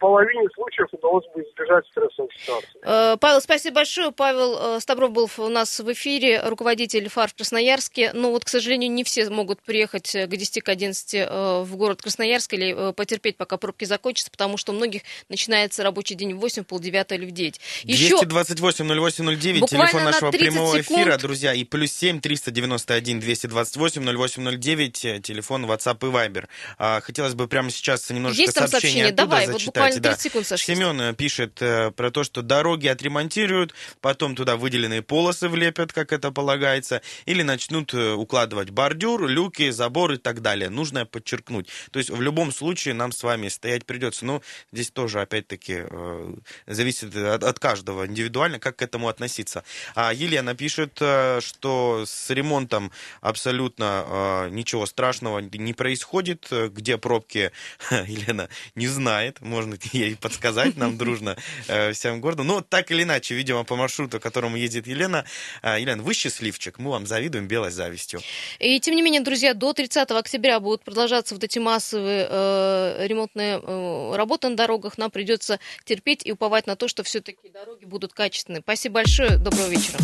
половине 0.00 0.48
случаев 0.54 0.88
удалось 0.92 1.24
бы 1.34 1.42
избежать 1.42 1.86
стрессовых 1.86 2.32
ситуаций. 2.32 2.80
Э, 2.82 3.16
Павел, 3.20 3.40
спасибо 3.40 3.76
большое. 3.76 4.10
Павел 4.10 4.76
э, 4.76 4.80
Стабров 4.80 5.12
был 5.12 5.30
у 5.38 5.48
нас 5.48 5.78
в 5.78 5.92
эфире, 5.92 6.42
руководитель 6.42 7.08
ФАР 7.08 7.30
в 7.30 7.34
Красноярске. 7.34 8.12
Но 8.12 8.30
вот, 8.30 8.44
к 8.44 8.48
сожалению, 8.48 8.90
не 8.90 9.04
все 9.04 9.28
могут 9.30 9.62
приехать 9.62 10.10
к 10.12 10.26
10 10.26 10.62
к 10.62 10.68
11 10.68 11.14
э, 11.14 11.62
в 11.62 11.76
город 11.76 12.02
Красноярск 12.02 12.52
или 12.54 12.92
потерпеть, 12.92 13.36
пока 13.36 13.56
пробки 13.56 13.84
закончатся, 13.84 14.30
потому 14.30 14.56
что 14.56 14.72
у 14.72 14.74
многих 14.74 15.02
начинается 15.28 15.82
рабочий 15.82 16.14
день 16.14 16.34
в 16.34 16.40
8, 16.40 16.64
полдевятого 16.64 17.18
или 17.18 17.26
в 17.26 17.32
9. 17.32 17.60
Еще... 17.84 18.16
228-08-09, 18.16 19.66
телефон 19.66 20.04
нашего 20.04 20.30
прямого 20.30 20.82
секунд. 20.82 21.00
эфира, 21.00 21.18
друзья, 21.18 21.54
и 21.54 21.64
плюс 21.64 21.92
7 21.92 22.20
391 22.20 23.20
228 23.20 24.02
0809, 24.04 25.22
телефон 25.22 25.66
WhatsApp 25.66 25.98
и 26.00 26.10
Viber. 26.10 26.48
А, 26.78 27.00
хотелось 27.00 27.34
бы 27.34 27.46
прямо 27.48 27.70
сейчас 27.70 28.08
немножечко 28.10 28.42
Есть 28.42 28.54
там 28.54 28.68
сообщения 28.68 28.90
сообщение? 28.90 29.12
Давай, 29.12 29.46
вот 29.46 29.62
буквально 29.90 30.00
буквально 30.00 30.03
30 30.03 30.03
да. 30.03 30.16
секунд, 30.16 30.46
Саша. 30.46 30.64
Семен 30.64 31.00
э, 31.00 31.14
пишет 31.14 31.62
э, 31.62 31.90
про 31.90 32.11
то, 32.11 32.24
что 32.24 32.42
дороги 32.42 32.87
отремонтируют, 32.87 33.74
потом 34.00 34.35
туда 34.35 34.57
выделенные 34.57 35.03
полосы 35.03 35.48
влепят, 35.48 35.92
как 35.92 36.12
это 36.12 36.31
полагается, 36.31 37.03
или 37.26 37.42
начнут 37.42 37.94
э, 37.94 38.12
укладывать 38.12 38.70
бордюр, 38.70 39.26
люки, 39.26 39.70
забор 39.70 40.12
и 40.12 40.16
так 40.16 40.42
далее. 40.42 40.70
Нужно 40.70 41.07
подчеркнуть. 41.07 41.68
То 41.90 41.98
есть 41.98 42.11
в 42.11 42.20
любом 42.20 42.53
случае 42.53 42.94
нам 42.94 43.12
с 43.12 43.22
вами 43.22 43.48
стоять 43.48 43.87
придется. 43.87 44.24
Но 44.24 44.42
здесь 44.72 44.90
тоже, 44.90 45.20
опять-таки, 45.20 45.85
э, 45.88 46.35
зависит 46.66 47.14
от, 47.16 47.44
от 47.44 47.59
каждого 47.59 48.07
индивидуально, 48.07 48.59
как 48.59 48.76
к 48.76 48.83
этому 48.83 49.09
относиться. 49.09 49.64
А 49.94 50.12
Елена 50.12 50.55
пишет, 50.55 50.98
э, 51.00 51.40
что 51.40 52.05
с 52.07 52.31
ремонтом 52.31 52.92
абсолютно 53.20 54.05
э, 54.07 54.48
ничего 54.50 54.87
страшного 54.87 55.40
не 55.40 55.74
происходит. 55.74 56.48
Где 56.50 56.98
пробки, 56.98 57.53
Елена 57.90 58.48
не 58.74 58.88
знает. 58.88 59.40
Можно 59.40 59.76
ей 59.93 60.16
подсказать 60.16 60.77
нам 60.77 60.97
дружно 60.97 61.37
э, 61.69 61.93
всем 61.93 62.21
городу. 62.21 62.45
Но 62.45 62.61
так 62.61 62.90
или 62.90 63.03
иначе, 63.03 63.35
видимо, 63.35 63.64
по 63.64 63.77
маршруту, 63.77 64.21
которому 64.21 64.57
едет 64.57 64.87
Елена. 64.87 65.25
Э, 65.62 65.81
Елена, 65.81 66.03
вы 66.03 66.14
счастливчик, 66.14 66.79
мы 66.79 66.90
вам 66.90 67.07
завидуем 67.07 67.47
белой 67.49 67.71
завистью. 67.71 68.21
И 68.59 68.81
тем 68.81 68.95
не 68.95 69.03
менее, 69.03 69.21
друзья, 69.21 69.55
до 69.55 69.73
30 69.73 70.11
октября 70.11 70.61
будут 70.61 70.85
продолжаться 70.85 71.35
вот 71.35 71.45
эти 71.45 71.59
массовые 71.59 72.27
э, 72.31 73.07
ремонтные 73.07 73.61
э, 73.62 74.16
работы 74.16 74.49
на 74.49 74.57
дорогах. 74.57 74.99
Нам 74.99 75.11
придется 75.11 75.61
терпеть 75.85 76.25
и 76.25 76.33
уповать 76.33 76.66
на 76.66 76.77
то, 76.77 76.88
что 76.88 77.03
все-таки 77.03 77.49
дороги 77.51 77.85
будут 77.85 78.12
качественные. 78.12 78.62
Спасибо 78.62 78.97
большое, 78.97 79.38
доброго 79.38 79.69
вечера. 79.69 79.99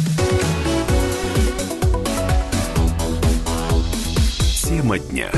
Тема 4.67 4.99
дня. 4.99 5.31